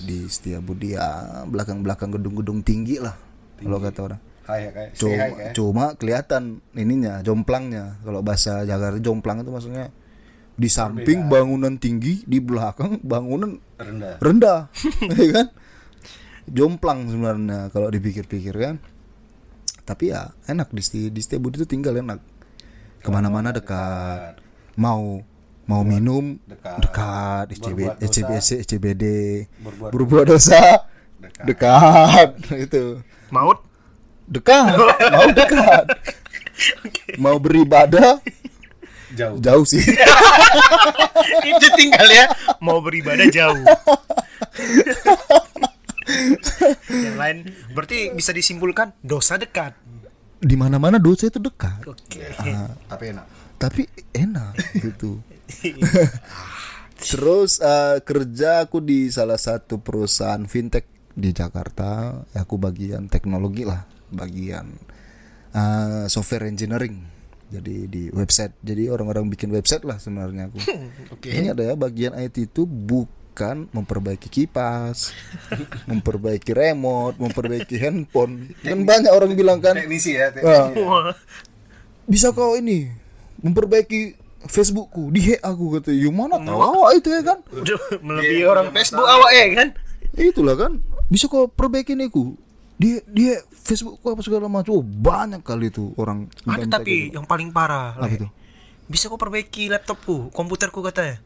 Di 0.04 0.28
Setiabudi 0.28 0.92
ya 0.92 1.40
belakang-belakang 1.48 2.20
gedung-gedung 2.20 2.60
tinggi 2.60 3.00
lah 3.00 3.16
kalau 3.64 3.80
kata 3.80 4.00
orang. 4.04 4.20
Hai 4.50 4.60
ya 4.60 4.70
kayak 4.72 4.90
Cuma, 4.92 5.14
high 5.14 5.32
kayak. 5.32 5.52
cuma 5.54 5.84
kelihatan 5.94 6.42
ininya, 6.74 7.22
jomplangnya. 7.22 8.02
Kalau 8.02 8.20
bahasa 8.20 8.66
Jakarta 8.66 8.98
jomplang 8.98 9.40
itu 9.40 9.48
maksudnya 9.48 9.94
di 10.52 10.66
samping 10.66 11.24
bangunan 11.24 11.78
tinggi, 11.78 12.26
di 12.26 12.36
belakang 12.36 12.98
bangunan 13.00 13.56
rendah. 13.78 14.18
rendah 14.18 14.60
ya 15.22 15.30
kan 15.32 15.46
jomplang 16.44 17.06
sebenarnya 17.06 17.70
kalau 17.70 17.88
dipikir-pikir 17.88 18.52
kan 18.52 18.76
tapi 19.82 20.10
ya 20.10 20.34
enak 20.44 20.68
di 20.68 20.82
di 21.08 21.20
Setiabudi 21.20 21.56
itu 21.56 21.68
tinggal 21.68 21.94
enak 21.94 22.18
ke 22.98 23.08
mana-mana 23.08 23.50
dekat 23.50 24.36
mau 24.74 25.22
mau 25.64 25.82
minum 25.82 26.36
Dekat. 26.44 26.76
dekat 26.82 27.44
SCB, 27.54 27.78
Berbuat 27.78 27.96
dosa. 27.96 28.06
SCBC 28.10 28.48
SCBD 28.66 29.04
Berbuat 29.62 29.90
berbuat 29.94 30.24
dosa 30.26 30.62
Dekat. 31.16 31.44
dekat 31.46 32.28
itu 32.68 32.82
Maut? 33.30 33.62
Dekat 34.30 34.78
mau 35.14 35.28
dekat 35.28 35.84
mau 37.18 37.36
beribadah 37.36 38.22
Jauh. 39.10 39.36
jauh 39.36 39.66
sih 39.66 39.82
Itu 41.42 41.66
tinggal 41.74 42.06
ya. 42.06 42.26
Mau 42.60 42.78
beribadah 42.78 43.26
jauh. 43.26 43.58
Yang 46.88 47.16
lain 47.16 47.36
berarti 47.72 48.10
bisa 48.12 48.30
disimpulkan 48.30 48.94
dosa 49.00 49.34
dekat. 49.34 49.74
di 50.38 50.56
mana-mana 50.56 50.96
dosa 50.96 51.28
itu 51.28 51.36
dekat 51.36 51.84
Oke. 51.84 52.24
Tapi 52.88 53.04
enak. 53.12 53.26
tapi 53.58 53.82
enak 54.10 54.56
gitu 54.72 55.20
terus 57.04 57.60
eh, 57.60 58.00
kerja 58.00 58.64
aku 58.64 58.80
di 58.80 59.12
salah 59.12 59.36
satu 59.36 59.76
perusahaan 59.78 60.40
fintech 60.42 60.88
di 61.12 61.28
Jakarta 61.30 62.24
Ya, 62.30 62.40
aku 62.40 62.56
bagian 62.56 63.04
teknologi 63.06 63.68
lah 63.68 63.84
bagian 64.10 64.76
eh, 65.50 66.04
software 66.06 66.44
engineering 66.44 67.02
jadi 67.46 67.76
di 67.86 68.02
website 68.10 68.54
jadi 68.60 68.90
orang-orang 68.90 69.26
bikin 69.26 69.50
website 69.50 69.82
lah 69.82 69.98
sebenarnya 69.98 70.46
aku 70.46 70.58
Oke. 71.14 71.30
ini 71.30 71.50
ada 71.50 71.64
ya 71.64 71.74
bagian 71.74 72.14
IT 72.14 72.46
itu 72.46 72.62
bukan 72.62 73.66
memperbaiki 73.70 74.28
kipas 74.28 75.10
memperbaiki 75.90 76.50
remote 76.50 77.18
memperbaiki 77.18 77.74
handphone 77.82 78.54
kan 78.60 78.78
banyak 78.80 79.10
orang 79.10 79.34
bilang 79.34 79.58
kan 79.58 79.74
Teknisi 79.74 80.14
ya. 80.14 80.30
Teknisi. 80.30 80.78
Wah. 80.80 81.10
bisa 82.04 82.30
kau 82.30 82.54
ini 82.54 82.90
memperbaiki 83.40 84.14
Facebookku 84.40 85.10
di 85.10 85.20
hack 85.26 85.44
aku 85.44 85.76
kata 85.76 85.90
yang 85.90 86.16
mana 86.16 86.38
tahu 86.38 86.56
awak 86.56 86.96
itu 86.96 87.08
ya 87.10 87.20
kan 87.20 87.38
Udah 87.50 87.76
melebihi 87.98 88.44
orang 88.44 88.70
Facebook 88.70 89.04
awak 89.04 89.30
ya 89.30 89.46
kan? 89.52 89.68
itulah 90.12 90.54
kan 90.54 90.72
bisa 91.06 91.26
kau 91.26 91.44
perbaikin 91.46 92.00
aku 92.00 92.34
dia 92.80 93.04
dia 93.12 93.44
Facebookku 93.52 94.08
apa 94.08 94.24
segala 94.24 94.48
macam 94.48 94.72
oh, 94.72 94.80
banyak 94.80 95.44
kali 95.44 95.68
itu 95.68 95.92
orang 96.00 96.32
Ada 96.48 96.80
tapi 96.80 97.12
kayak 97.12 97.20
yang 97.20 97.26
paling 97.28 97.52
parah. 97.52 98.00
Apa 98.00 98.08
Le. 98.08 98.16
itu? 98.16 98.28
Bisa 98.88 99.12
kau 99.12 99.20
perbaiki 99.20 99.68
laptopku, 99.68 100.32
komputerku 100.32 100.80
katanya. 100.80 101.20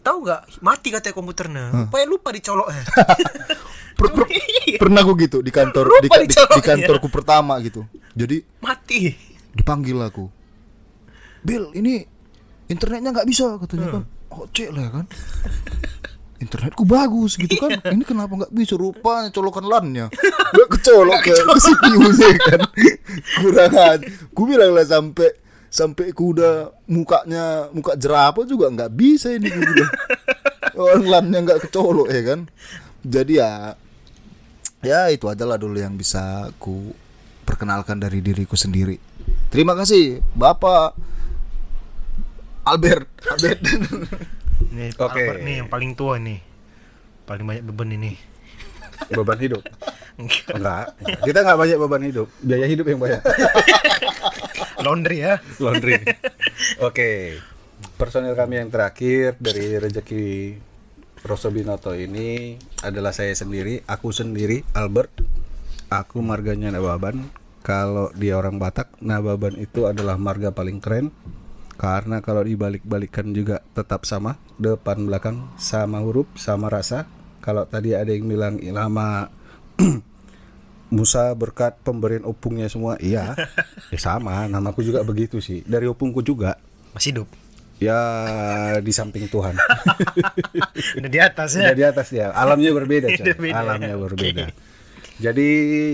Tahu 0.00 0.16
nggak? 0.24 0.64
Mati 0.64 0.88
katanya 0.88 1.14
komputernya. 1.14 1.64
Supaya 1.86 2.04
lupa 2.08 2.32
dicolok 2.32 2.72
ya. 2.72 2.82
Per- 3.98 4.14
per- 4.14 4.30
pernah 4.82 5.02
aku 5.02 5.12
gitu 5.18 5.42
di 5.42 5.50
kantor 5.50 5.90
Lupa 5.90 6.22
di, 6.22 6.30
di, 6.30 6.34
di 6.38 6.62
kantorku 6.62 7.10
pertama 7.10 7.58
gitu 7.58 7.82
jadi 8.14 8.46
Mati. 8.62 9.10
dipanggil 9.50 9.98
aku 9.98 10.30
Bill 11.42 11.74
ini 11.74 12.06
internetnya 12.70 13.10
nggak 13.10 13.26
bisa 13.26 13.58
katanya 13.58 13.98
kan 13.98 14.02
oh 14.30 14.46
cek 14.54 14.70
lah 14.70 14.82
ya 14.86 14.90
kan 15.02 15.06
internetku 16.38 16.86
bagus 16.86 17.34
gitu 17.34 17.58
kan. 17.58 17.82
Ini 17.82 18.02
kenapa 18.06 18.32
nggak 18.34 18.52
bisa? 18.54 18.78
Rupanya 18.78 19.30
colokan 19.34 19.66
lannya. 19.66 20.06
Nggak 20.54 20.68
kecolok 20.80 21.20
ke, 21.20 21.32
ke 21.34 21.60
CPU-nya 21.60 22.30
kan. 22.40 22.60
Kurang 23.42 23.74
aja 23.74 24.06
ku 24.32 24.42
bilang 24.48 24.72
lah 24.72 24.86
sampai 24.86 25.28
sampai 25.68 26.16
ku 26.16 26.32
udah 26.32 26.72
mukanya 26.88 27.68
muka 27.76 27.92
jerapah 28.00 28.48
juga 28.48 28.72
nggak 28.72 28.90
bisa 28.94 29.34
ini 29.34 29.50
ku 29.50 29.60
bilang. 29.60 29.92
Orang 30.78 31.04
lannya 31.10 31.38
nggak 31.44 31.60
kecolok 31.68 32.08
ya 32.08 32.22
kan? 32.24 32.40
Jadi 33.02 33.32
ya 33.42 33.74
ya 34.80 35.10
itu 35.10 35.26
adalah 35.26 35.58
dulu 35.58 35.76
yang 35.76 35.98
bisa 35.98 36.48
ku 36.56 36.94
perkenalkan 37.44 37.98
dari 37.98 38.22
diriku 38.22 38.54
sendiri. 38.54 38.96
Terima 39.50 39.74
kasih 39.76 40.22
bapak 40.32 40.94
Albert. 42.64 43.08
Albert 43.26 43.60
Nih, 44.68 44.92
Oke. 45.00 45.20
Albert 45.24 45.40
nih 45.44 45.54
yang 45.64 45.68
paling 45.68 45.92
tua 45.96 46.20
nih. 46.20 46.38
Paling 47.24 47.44
banyak 47.44 47.64
beban 47.64 47.90
ini. 47.92 48.12
beban 49.16 49.38
hidup? 49.40 49.62
Enggak. 50.18 50.98
Kita 51.24 51.38
nggak 51.46 51.58
banyak 51.58 51.78
beban 51.78 52.02
hidup. 52.04 52.28
Biaya 52.42 52.66
hidup 52.66 52.86
yang 52.88 53.00
banyak. 53.00 53.22
Laundry 54.84 55.18
ya. 55.24 55.42
laundry. 55.62 55.98
Oke. 56.86 57.38
Personil 57.98 58.34
kami 58.34 58.62
yang 58.62 58.70
terakhir 58.70 59.38
dari 59.38 59.78
rezeki 59.78 60.58
Rosso 61.26 61.50
Binoto 61.50 61.94
ini 61.94 62.54
adalah 62.82 63.10
saya 63.10 63.34
sendiri 63.34 63.82
aku 63.86 64.14
sendiri 64.14 64.62
Albert. 64.74 65.10
Aku 65.88 66.20
marganya 66.20 66.70
Nababan. 66.70 67.26
Kalau 67.66 68.14
dia 68.14 68.38
orang 68.38 68.56
Batak 68.62 68.96
Nababan 69.02 69.58
itu 69.58 69.90
adalah 69.90 70.14
marga 70.16 70.54
paling 70.54 70.78
keren 70.78 71.10
karena 71.78 72.18
kalau 72.18 72.42
dibalik-balikan 72.42 73.30
juga 73.30 73.62
tetap 73.70 74.02
sama 74.02 74.34
depan 74.58 75.06
belakang 75.06 75.54
sama 75.54 76.02
huruf 76.02 76.26
sama 76.34 76.66
rasa. 76.66 77.06
Kalau 77.38 77.70
tadi 77.70 77.94
ada 77.94 78.10
yang 78.10 78.26
bilang 78.26 78.58
nama 78.58 79.30
Musa 80.90 81.30
berkat 81.38 81.78
pemberian 81.86 82.26
opungnya 82.26 82.66
semua. 82.66 82.98
Iya. 82.98 83.32
Ya 83.94 83.96
sama 84.02 84.50
namaku 84.50 84.84
juga 84.84 85.06
begitu 85.06 85.38
sih. 85.38 85.62
Dari 85.62 85.86
opungku 85.86 86.20
juga. 86.20 86.58
Masih 86.92 87.14
hidup. 87.14 87.30
ya 87.78 87.94
di 88.82 88.90
samping 88.90 89.30
Tuhan. 89.30 89.54
Udah 90.98 91.10
di 91.14 91.20
atas 91.22 91.54
ya. 91.54 91.70
Udah 91.70 91.78
di 91.78 91.86
atas 91.86 92.08
ya 92.10 92.34
alamnya 92.34 92.74
berbeda 92.74 93.06
coy. 93.22 93.54
Alamnya 93.54 93.94
berbeda. 93.94 94.50
Jadi 95.22 95.50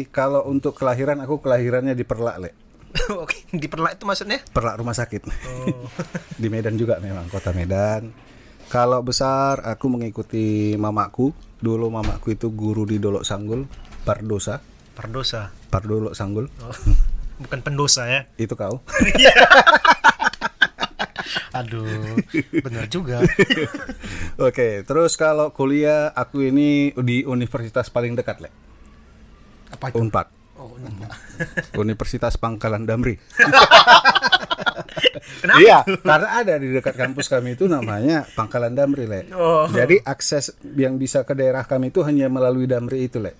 kalau 0.08 0.48
untuk 0.48 0.72
kelahiran 0.80 1.20
aku 1.20 1.44
kelahirannya 1.44 1.92
di 1.92 2.08
Perlak 2.08 2.36
le 2.40 2.63
Oke, 3.22 3.44
di 3.50 3.66
perlak 3.66 3.98
itu 3.98 4.04
maksudnya? 4.06 4.38
Perlak 4.50 4.78
rumah 4.78 4.94
sakit 4.94 5.22
Oh. 5.26 5.88
di 6.42 6.48
Medan 6.50 6.78
juga 6.78 7.02
memang 7.02 7.26
kota 7.28 7.50
Medan 7.50 8.14
kalau 8.70 9.04
besar 9.04 9.60
aku 9.60 9.92
mengikuti 9.92 10.74
mamaku 10.74 11.30
dulu 11.60 11.92
mamaku 11.92 12.34
itu 12.34 12.50
guru 12.54 12.88
di 12.88 12.96
Dolok 12.98 13.24
Sanggul 13.26 13.68
Pardosa 14.04 14.60
Perdosa. 14.94 15.50
Pardolok 15.68 16.14
Sanggul 16.14 16.46
Oh. 16.62 16.74
Bukan 17.34 17.66
pendosa 17.66 18.06
ya. 18.06 18.20
itu 18.38 18.54
kau 18.54 18.78
Aduh, 21.54 22.18
benar 22.66 22.90
juga. 22.90 23.22
Oke, 24.42 24.82
terus 24.82 25.14
kalau 25.14 25.54
kuliah 25.54 26.10
aku 26.10 26.50
ini 26.50 26.90
di 26.98 27.22
universitas 27.22 27.86
paling 27.94 28.18
dekat, 28.18 28.42
Le. 28.42 28.50
Apa 29.70 29.94
itu? 29.94 30.02
Unpad. 30.02 30.26
Universitas 31.78 32.38
Pangkalan 32.38 32.86
Damri. 32.86 33.18
Kenapa? 35.44 35.60
Iya, 35.60 35.78
karena 35.84 36.28
ada 36.40 36.54
di 36.56 36.68
dekat 36.72 36.94
kampus 36.96 37.28
kami 37.28 37.56
itu 37.56 37.68
namanya 37.68 38.24
Pangkalan 38.32 38.72
Damri, 38.72 39.04
Le. 39.04 39.20
Oh. 39.36 39.68
Jadi 39.68 40.00
akses 40.00 40.56
yang 40.76 40.96
bisa 40.96 41.24
ke 41.24 41.36
daerah 41.36 41.64
kami 41.68 41.92
itu 41.92 42.00
hanya 42.00 42.32
melalui 42.32 42.64
Damri 42.64 43.08
itu, 43.08 43.20
Le. 43.20 43.36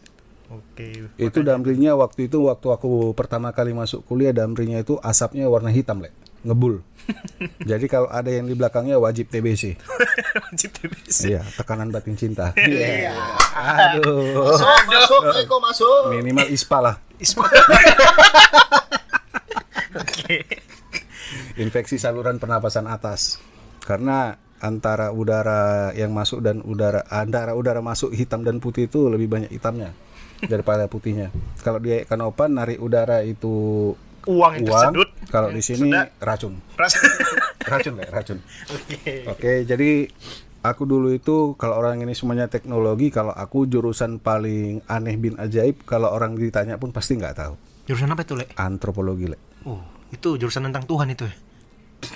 Oke. 0.53 1.09
Itu 1.17 1.41
Damrinya 1.41 1.97
waktu 1.97 2.29
itu 2.29 2.47
waktu 2.47 2.69
aku 2.69 3.17
pertama 3.17 3.51
kali 3.57 3.73
masuk 3.73 4.05
kuliah 4.05 4.37
Damrinya 4.37 4.85
itu 4.85 5.01
asapnya 5.01 5.49
warna 5.49 5.73
hitam, 5.73 6.05
Le. 6.05 6.13
Ngebul. 6.45 6.85
Jadi 7.71 7.89
kalau 7.89 8.09
ada 8.13 8.29
yang 8.29 8.45
di 8.45 8.53
belakangnya 8.53 9.01
wajib 9.01 9.33
TBC. 9.33 9.81
Wajib 10.45 10.71
TBC. 10.77 11.19
Iya, 11.33 11.41
tekanan 11.57 11.89
batin 11.89 12.17
cinta. 12.21 12.53
Iya. 12.57 13.17
Aduh. 13.57 14.53
masuk 14.53 14.81
masuk 14.89 15.21
Eko 15.41 15.57
masuk 15.61 16.01
Minimal 16.13 16.53
ISPA 16.53 16.79
lah. 16.85 16.97
Oke. 19.95 20.45
infeksi 21.57 21.97
saluran 21.97 22.37
pernapasan 22.37 22.85
atas 22.85 23.39
karena 23.81 24.35
antara 24.59 25.13
udara 25.13 25.93
yang 25.93 26.11
masuk 26.11 26.41
dan 26.41 26.59
udara 26.61 27.05
antara 27.07 27.55
udara 27.55 27.79
masuk 27.79 28.11
hitam 28.11 28.43
dan 28.43 28.59
putih 28.59 28.89
itu 28.89 29.07
lebih 29.07 29.29
banyak 29.29 29.51
hitamnya 29.53 29.93
daripada 30.45 30.89
putihnya 30.89 31.31
kalau 31.61 31.79
di 31.79 32.03
kanopan 32.05 32.53
narik 32.53 32.81
udara 32.81 33.23
itu 33.23 33.93
Uang 34.25 34.57
uang 34.65 34.85
sedut. 34.89 35.09
kalau 35.29 35.53
di 35.53 35.61
sini 35.61 35.93
Sudah. 35.93 36.09
racun 36.19 36.57
racun 37.61 37.93
ya 38.01 38.07
racun 38.09 38.39
Oke. 38.73 39.29
oke 39.29 39.53
jadi 39.69 40.09
aku 40.65 40.83
dulu 40.83 41.13
itu 41.13 41.53
kalau 41.55 41.77
orang 41.77 42.01
ini 42.01 42.13
semuanya 42.13 42.49
teknologi 42.49 43.13
kalau 43.13 43.31
aku 43.31 43.65
jurusan 43.65 44.17
paling 44.17 44.81
aneh 44.87 45.15
bin 45.15 45.37
ajaib 45.37 45.85
kalau 45.85 46.09
orang 46.09 46.35
ditanya 46.35 46.75
pun 46.75 46.89
pasti 46.89 47.15
nggak 47.15 47.37
tahu 47.37 47.55
Jurusan 47.85 48.09
apa 48.09 48.25
itu, 48.25 48.33
Le? 48.33 48.49
antropologi 48.57 49.29
le 49.29 49.37
Oh, 49.63 49.77
itu 50.09 50.35
jurusan 50.35 50.65
tentang 50.65 50.85
Tuhan 50.85 51.09
itu 51.11 51.25
ya. 51.25 51.37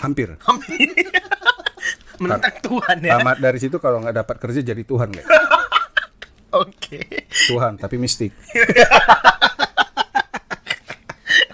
hampir 0.00 0.32
Menentang 2.18 2.56
Tuhan 2.58 2.96
ya. 2.98 3.14
Tamat 3.14 3.36
dari 3.38 3.58
situ 3.58 3.76
kalau 3.76 4.00
nggak 4.00 4.16
dapat 4.16 4.36
kerja 4.38 4.60
jadi 4.64 4.82
Tuhan 4.82 5.12
le 5.12 5.22
Oke. 6.56 7.04
Tuhan 7.46 7.76
tapi 7.76 7.96
mistik 7.96 8.32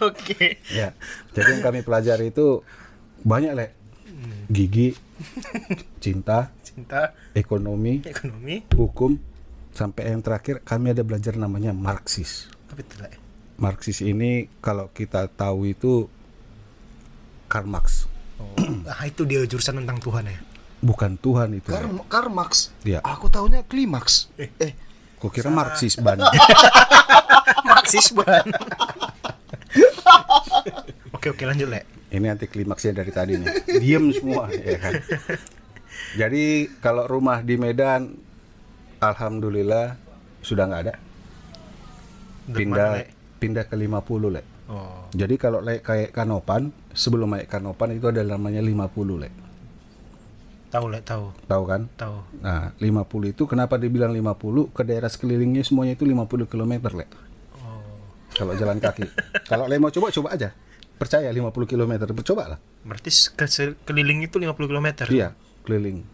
Oke. 0.01 0.63
ya 0.71 0.95
jadi 1.33 1.49
yang 1.51 1.63
kami 1.65 1.83
pelajari 1.83 2.31
itu 2.31 2.63
banyak 3.21 3.53
le 3.53 3.67
gigi 4.47 4.93
cinta 5.99 6.53
Cinta, 6.75 7.15
ekonomi 7.33 8.03
ekonomi, 8.03 8.67
hukum 8.73 9.15
sampai 9.71 10.11
yang 10.11 10.19
terakhir 10.21 10.59
kami 10.61 10.91
ada 10.91 11.01
belajar 11.01 11.35
namanya 11.35 11.71
Marxis 11.71 12.51
apa 12.67 12.81
itu, 12.81 12.95
Le? 12.99 13.11
Marxis 13.55 14.03
ini 14.03 14.51
kalau 14.59 14.91
kita 14.91 15.27
tahu 15.29 15.67
itu 15.69 16.11
Karl 17.47 17.65
Marx 17.65 18.11
Oh, 18.35 18.51
ah, 18.85 19.07
itu 19.07 19.23
dia 19.23 19.39
jurusan 19.45 19.79
tentang 19.79 20.03
Tuhan 20.03 20.27
ya. 20.27 20.35
bukan 20.81 21.15
Tuhan 21.15 21.55
itu 21.55 21.71
Kar 21.71 21.87
Le. 21.87 22.03
Karmax 22.05 22.75
Iya. 22.83 22.99
aku 23.01 23.31
tahunya 23.31 23.63
klimaks 23.65 24.27
eh 24.35 24.75
Kok 25.17 25.31
kira 25.31 25.49
Marxis 25.49 25.95
ban 25.97 26.19
Marxis 27.71 28.11
ban. 28.11 28.43
oke, 31.15 31.27
oke 31.31 31.43
lanjut, 31.45 31.69
Le. 31.69 31.87
ini 32.11 32.27
anti 32.27 32.45
klimaksnya 32.45 32.91
dari 32.93 33.11
tadi 33.11 33.33
nih 33.37 33.49
diem 33.79 34.11
semua 34.11 34.51
ya 34.51 34.77
kan 34.77 34.93
jadi 36.15 36.45
kalau 36.79 37.05
rumah 37.05 37.41
di 37.41 37.55
Medan 37.55 38.15
alhamdulillah 38.99 39.99
sudah 40.41 40.65
nggak 40.65 40.83
ada. 40.83 40.95
Pindah 42.45 42.61
ke 42.69 42.85
mana, 42.85 42.95
Le? 42.95 43.05
pindah 43.39 43.65
ke 43.65 43.75
50 43.75 44.29
le 44.31 44.43
Oh, 44.65 45.05
jadi 45.13 45.37
kalau 45.37 45.61
le, 45.61 45.81
kayak 45.81 46.09
kanopan 46.11 46.73
sebelum 46.91 47.29
naik 47.31 47.49
kanopan 47.49 47.93
itu 47.93 48.09
ada 48.09 48.21
namanya 48.23 48.61
50 48.61 48.81
le 49.15 49.29
tahu, 50.71 50.89
Le, 50.89 51.01
tahu. 51.01 51.33
tahu 51.45 51.63
kan? 51.65 51.89
Tahu. 51.95 52.17
nah 52.41 52.73
50 52.75 53.01
itu 53.31 53.45
kenapa 53.45 53.77
dibilang 53.77 54.09
50 54.11 54.73
ke 54.73 54.83
daerah 54.83 55.07
sekelilingnya 55.07 55.61
semuanya 55.63 55.93
itu 55.95 56.05
50 56.05 56.45
km 56.45 56.73
le 56.93 57.05
Oh, 57.55 57.81
kalau 58.35 58.53
jalan 58.55 58.77
kaki. 58.79 59.05
Kalau 59.51 59.65
le 59.65 59.77
mau 59.77 59.89
coba 59.89 60.09
coba 60.11 60.33
aja. 60.33 60.53
Percaya 60.95 61.29
50 61.29 61.45
km 61.67 61.93
coba 62.23 62.43
lah 62.47 62.59
berarti 62.81 63.09
ke- 63.31 63.81
keliling 63.83 64.21
itu 64.23 64.37
50 64.37 64.53
km. 64.65 64.89
Iya, 65.07 65.33
keliling. 65.65 66.05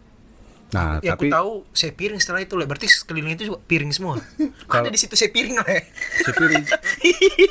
Nah, 0.71 1.03
Ya 1.03 1.19
tapi 1.19 1.27
aku 1.27 1.35
tahu 1.35 1.51
saya 1.75 1.91
piring 1.91 2.23
setelah 2.23 2.47
itu, 2.47 2.55
Le. 2.55 2.63
Berarti 2.63 2.87
sekeliling 2.87 3.35
itu 3.35 3.51
juga 3.51 3.59
piring 3.59 3.91
semua. 3.91 4.23
Ada 4.71 4.87
di 4.87 4.95
situ 4.95 5.19
saya 5.19 5.27
piring, 5.27 5.59
Le. 5.59 5.77
si 6.23 6.31
piring. 6.31 6.63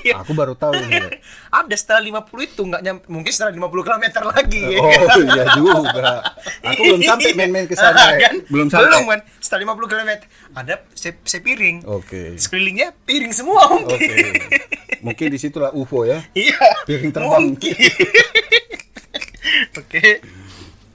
Iya. 0.00 0.24
Aku 0.24 0.32
baru 0.32 0.56
tahu 0.56 0.72
nih. 0.72 1.20
Ada 1.52 1.76
setelah 1.76 2.00
50 2.00 2.32
itu 2.48 2.62
nggak 2.64 2.80
nyampe 2.80 3.04
mungkin 3.12 3.28
setelah 3.28 3.52
50 3.52 3.84
km 3.84 4.04
lagi. 4.32 4.64
Oh 4.80 4.88
iya 5.20 5.44
juga. 5.52 6.32
Aku 6.64 6.80
belum 6.80 7.00
sampai 7.04 7.36
main-main 7.36 7.68
ke 7.68 7.76
sana. 7.76 8.16
ya. 8.16 8.32
kan? 8.32 8.40
Belum 8.48 8.72
sampai. 8.72 8.88
Belum 8.88 9.04
kan? 9.12 9.20
Setelah 9.36 9.76
50 9.76 9.92
km 9.92 10.10
ada 10.56 10.74
saya, 10.96 11.12
saya 11.20 11.42
piring. 11.44 11.84
Oke. 11.84 12.40
Sekelilingnya 12.40 12.96
piring 13.04 13.36
semua 13.36 13.68
mungkin. 13.68 14.00
Oke. 14.00 14.16
Mungkin 15.04 15.26
di 15.28 15.36
situlah 15.36 15.76
UFO 15.76 16.08
ya. 16.08 16.24
Iya. 16.32 16.56
Piring 16.88 17.12
terbang. 17.12 17.52
Mungkin. 17.52 17.76
Oke. 19.84 20.24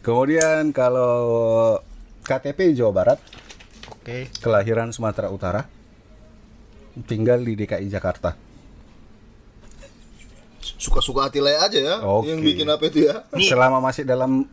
Kemudian 0.05 0.69
kalau 0.69 1.81
KTP 2.21 2.77
Jawa 2.77 2.93
Barat, 2.93 3.19
Oke. 3.89 4.29
kelahiran 4.37 4.93
Sumatera 4.93 5.33
Utara, 5.33 5.65
tinggal 7.09 7.41
di 7.41 7.57
DKI 7.57 7.89
Jakarta. 7.89 8.37
Suka-suka 10.61 11.25
hati 11.25 11.41
lay 11.41 11.57
aja 11.57 11.79
ya. 11.81 11.95
Oke. 12.05 12.29
Yang 12.29 12.41
bikin 12.45 12.67
apa 12.69 12.83
itu 12.85 13.09
ya? 13.09 13.25
Selama 13.49 13.81
masih 13.81 14.05
dalam 14.05 14.45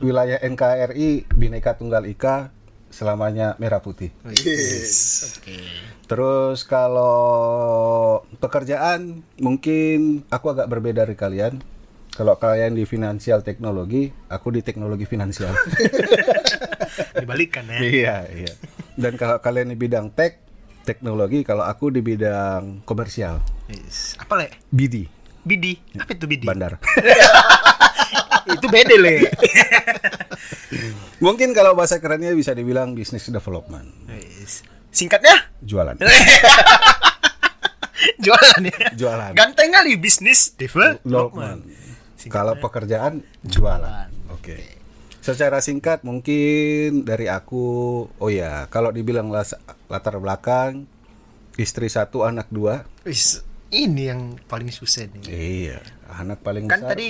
wilayah 0.00 0.40
NKRI 0.40 1.28
Bhinneka 1.36 1.76
Tunggal 1.76 2.08
Ika, 2.08 2.48
selamanya 2.88 3.60
merah 3.60 3.84
putih. 3.84 4.08
Yes. 4.24 5.36
Oke. 5.36 5.68
Terus 6.08 6.64
kalau 6.64 8.24
pekerjaan 8.40 9.20
mungkin 9.36 10.24
aku 10.32 10.56
agak 10.56 10.72
berbeda 10.72 11.04
dari 11.04 11.12
kalian. 11.12 11.60
Kalau 12.12 12.34
kalian 12.34 12.74
di 12.74 12.82
finansial 12.82 13.44
teknologi, 13.46 14.10
aku 14.26 14.50
di 14.50 14.60
teknologi 14.64 15.06
finansial. 15.06 15.54
Dibalikkan 17.20 17.68
ya. 17.68 17.78
iya, 17.78 18.16
iya. 18.26 18.52
Dan 18.98 19.14
kalau 19.14 19.38
kalian 19.38 19.70
di 19.70 19.78
bidang 19.78 20.10
tech, 20.10 20.42
teknologi, 20.82 21.46
kalau 21.46 21.62
aku 21.62 21.92
di 21.92 22.00
bidang 22.02 22.82
komersial, 22.82 23.38
Yes. 23.68 24.16
Apa 24.16 24.40
le? 24.40 24.48
BD, 24.72 25.04
Bidi. 25.44 25.76
Apa 26.00 26.16
itu 26.16 26.24
bidi? 26.24 26.48
bandar. 26.48 26.80
itu 28.56 28.66
beda 28.66 28.96
le. 28.96 29.28
Mungkin 31.24 31.52
kalau 31.52 31.76
bahasa 31.76 32.00
kerennya 32.00 32.32
bisa 32.32 32.56
dibilang 32.56 32.96
business 32.96 33.28
development, 33.28 33.92
Yes. 34.08 34.64
Singkatnya? 34.88 35.52
jualan. 35.60 36.00
Jualan 38.18 38.60
ya. 38.64 38.78
Jualan. 38.96 39.32
Ganteng 39.36 39.70
kali 39.70 39.94
bisnis 40.00 40.56
development. 40.56 41.62
Kalau 42.26 42.58
pekerjaan 42.58 43.22
jualan. 43.40 44.10
Oke. 44.34 44.58
Secara 45.18 45.62
singkat 45.62 46.02
mungkin 46.02 47.04
dari 47.04 47.30
aku, 47.30 47.66
oh 48.10 48.30
ya, 48.32 48.66
kalau 48.66 48.90
dibilang 48.90 49.30
latar 49.86 50.16
belakang 50.16 50.90
istri 51.54 51.86
satu 51.86 52.22
anak 52.22 52.48
dua, 52.48 52.82
ini 53.68 54.02
yang 54.08 54.34
paling 54.46 54.72
susah 54.72 55.06
nih. 55.06 55.22
iya, 55.28 55.78
anak 56.08 56.40
paling 56.40 56.66
Kan 56.66 56.80
besar. 56.80 56.96
tadi 56.96 57.08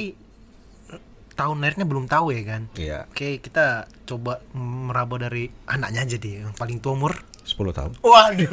tahun 1.33 1.63
lahirnya 1.63 1.87
belum 1.87 2.11
tahu 2.11 2.35
ya 2.35 2.43
kan. 2.43 2.63
Iya, 2.75 2.99
Oke, 3.07 3.39
kita 3.39 3.87
coba 4.03 4.43
meraba 4.53 5.23
dari 5.23 5.47
anaknya 5.71 6.03
aja 6.03 6.17
deh, 6.19 6.43
yang 6.43 6.53
paling 6.53 6.83
tua 6.83 6.99
umur. 6.99 7.15
10 7.47 7.55
tahun. 7.73 7.93
Waduh. 8.03 8.51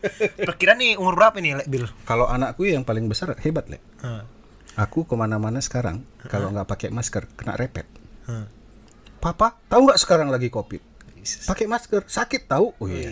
Perkiraan 0.48 0.78
nih 0.78 0.94
umur 0.96 1.18
berapa 1.18 1.36
nih, 1.36 1.58
Lek 1.58 1.68
Bill? 1.68 1.84
Kalau 2.06 2.30
anakku 2.30 2.64
yang 2.64 2.86
paling 2.86 3.10
besar 3.10 3.34
hebat, 3.42 3.66
Le. 3.68 3.82
Hah. 4.00 4.22
Aku 4.78 5.02
ke 5.02 5.12
mana-mana 5.12 5.58
sekarang 5.58 6.00
kalau 6.22 6.48
nggak 6.48 6.64
pakai 6.64 6.88
masker 6.88 7.26
kena 7.34 7.54
repet. 7.54 7.84
Hah. 8.24 8.46
Papa, 9.18 9.58
tahu 9.66 9.84
nggak 9.84 9.98
sekarang 9.98 10.30
lagi 10.30 10.48
covid? 10.48 10.78
Pakai 11.44 11.66
masker, 11.66 12.06
sakit 12.06 12.46
tahu? 12.46 12.72
Oh 12.72 12.86
iya. 12.86 13.10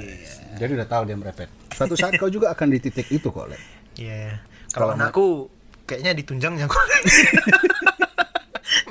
Jadi 0.57 0.71
udah 0.73 0.87
tahu 0.87 1.03
dia 1.05 1.15
merepet. 1.15 1.51
Suatu 1.75 1.93
saat 1.93 2.17
kau 2.17 2.31
juga 2.31 2.49
akan 2.49 2.67
di 2.71 2.79
titik 2.79 3.11
itu 3.11 3.29
kok, 3.29 3.45
Le. 3.45 3.59
Iya. 3.99 4.41
Kalau 4.71 4.89
Kalau 4.89 4.95
anakku 4.95 5.27
kayaknya 5.85 6.15
ditunjangnya 6.15 6.65
kok. 6.65 6.81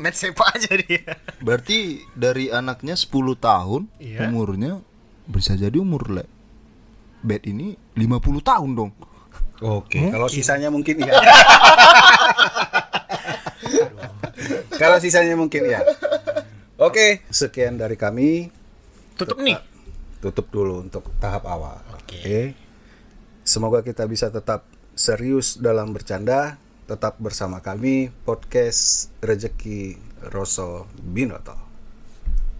Match 0.03 0.19
sepak 0.19 0.47
aja 0.55 0.71
dia. 0.75 1.15
Berarti 1.39 2.03
dari 2.11 2.51
anaknya 2.51 2.93
10 2.93 3.07
tahun 3.37 3.81
Iya. 3.97 4.27
umurnya 4.27 4.83
bisa 5.25 5.55
jadi 5.55 5.73
umur 5.79 6.11
le. 6.11 6.25
Bed 7.23 7.47
ini 7.47 7.73
50 7.95 8.43
tahun 8.43 8.69
dong. 8.75 8.91
Oke, 9.63 10.11
kalau 10.11 10.27
sisanya 10.27 10.67
mungkin 10.67 10.99
iya. 10.99 11.13
kalau 14.81 14.97
sisanya 14.99 15.35
mungkin 15.39 15.63
iya. 15.69 15.79
Oke, 16.75 17.23
sekian 17.31 17.79
dari 17.79 17.95
kami. 17.95 18.51
Tutup 19.15 19.39
nih. 19.39 19.55
Tutup 20.19 20.51
dulu 20.51 20.83
untuk 20.83 21.07
tahap 21.23 21.47
awal. 21.47 21.79
Oke. 21.95 22.19
Oke. 22.19 22.41
Semoga 23.45 23.85
kita 23.85 24.03
bisa 24.09 24.27
tetap 24.27 24.67
serius 24.97 25.55
dalam 25.61 25.95
bercanda, 25.95 26.57
tetap 26.89 27.15
bersama 27.21 27.61
kami 27.61 28.11
podcast 28.25 29.13
Rezeki 29.21 29.95
Roso 30.33 30.89
Binoto. 30.99 31.64